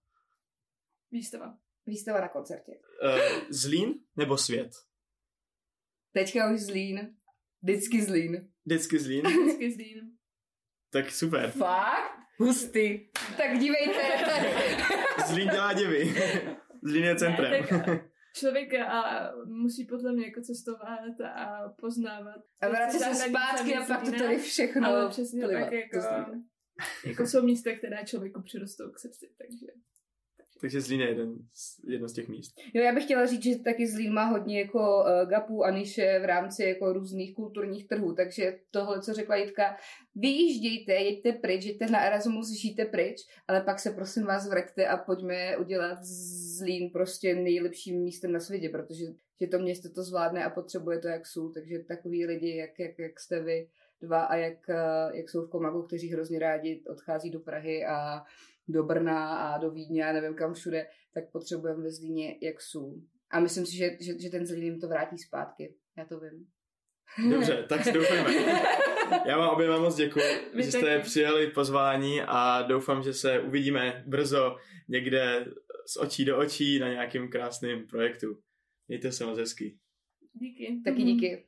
[1.11, 1.59] Výstava.
[1.87, 2.73] Výstava na koncertě.
[2.73, 4.71] Uh, Zlín nebo svět?
[6.13, 7.17] Teďka už Zlín.
[7.63, 8.53] Vždycky Zlín.
[8.65, 9.27] Vždycky Zlín?
[9.43, 10.01] Vždycky Zlín.
[10.93, 11.51] Tak super.
[11.51, 12.21] Fakt?
[12.39, 13.09] Hustý.
[13.37, 14.01] Tak dívejte.
[15.27, 16.15] Zlín dělá divy.
[16.83, 17.51] Zlín je centrem.
[17.51, 22.43] Ne, tak, člověk a musí podle mě jako cestovat a poznávat.
[22.61, 25.99] A vrátí se zpátky a pak to tady všechno Ale přesně plivat tak, jako,
[27.05, 29.67] jako jsou místa, která člověku přirostou k srdci, takže...
[30.61, 32.55] Takže Zlín je jeden z, jedno z těch míst.
[32.75, 36.19] Jo, já bych chtěla říct, že taky Zlín má hodně jako uh, gapů a niše
[36.23, 39.77] v rámci jako různých kulturních trhů, takže tohle, co řekla Jitka,
[40.15, 43.17] vyjíždějte, jeďte pryč, jeďte na Erasmus, žijte pryč,
[43.49, 45.99] ale pak se prosím vás vraťte a pojďme udělat
[46.59, 49.05] Zlín prostě nejlepším místem na světě, protože
[49.41, 52.99] že to město to zvládne a potřebuje to jak sůl, takže takový lidi, jak, jak,
[52.99, 53.69] jak jste vy
[54.01, 58.23] dva a jak, uh, jak jsou v Komagu, kteří hrozně rádi odchází do Prahy a
[58.69, 63.03] do Brna a do Vídně a nevím kam všude, tak potřebujeme ve Zlíně jak sůl.
[63.31, 65.75] A myslím si, že, že, že ten Zlín jim to vrátí zpátky.
[65.99, 66.47] Já to vím.
[67.31, 68.35] Dobře, tak si doufejme.
[69.27, 71.03] Já vám oběma moc děkuji, My že jste taky.
[71.03, 74.57] přijali pozvání a doufám, že se uvidíme brzo
[74.89, 75.47] někde
[75.87, 78.39] z očí do očí na nějakém krásném projektu.
[78.89, 79.79] Mějte se moc hezky.
[80.33, 80.81] Díky.
[80.85, 81.47] Taky díky.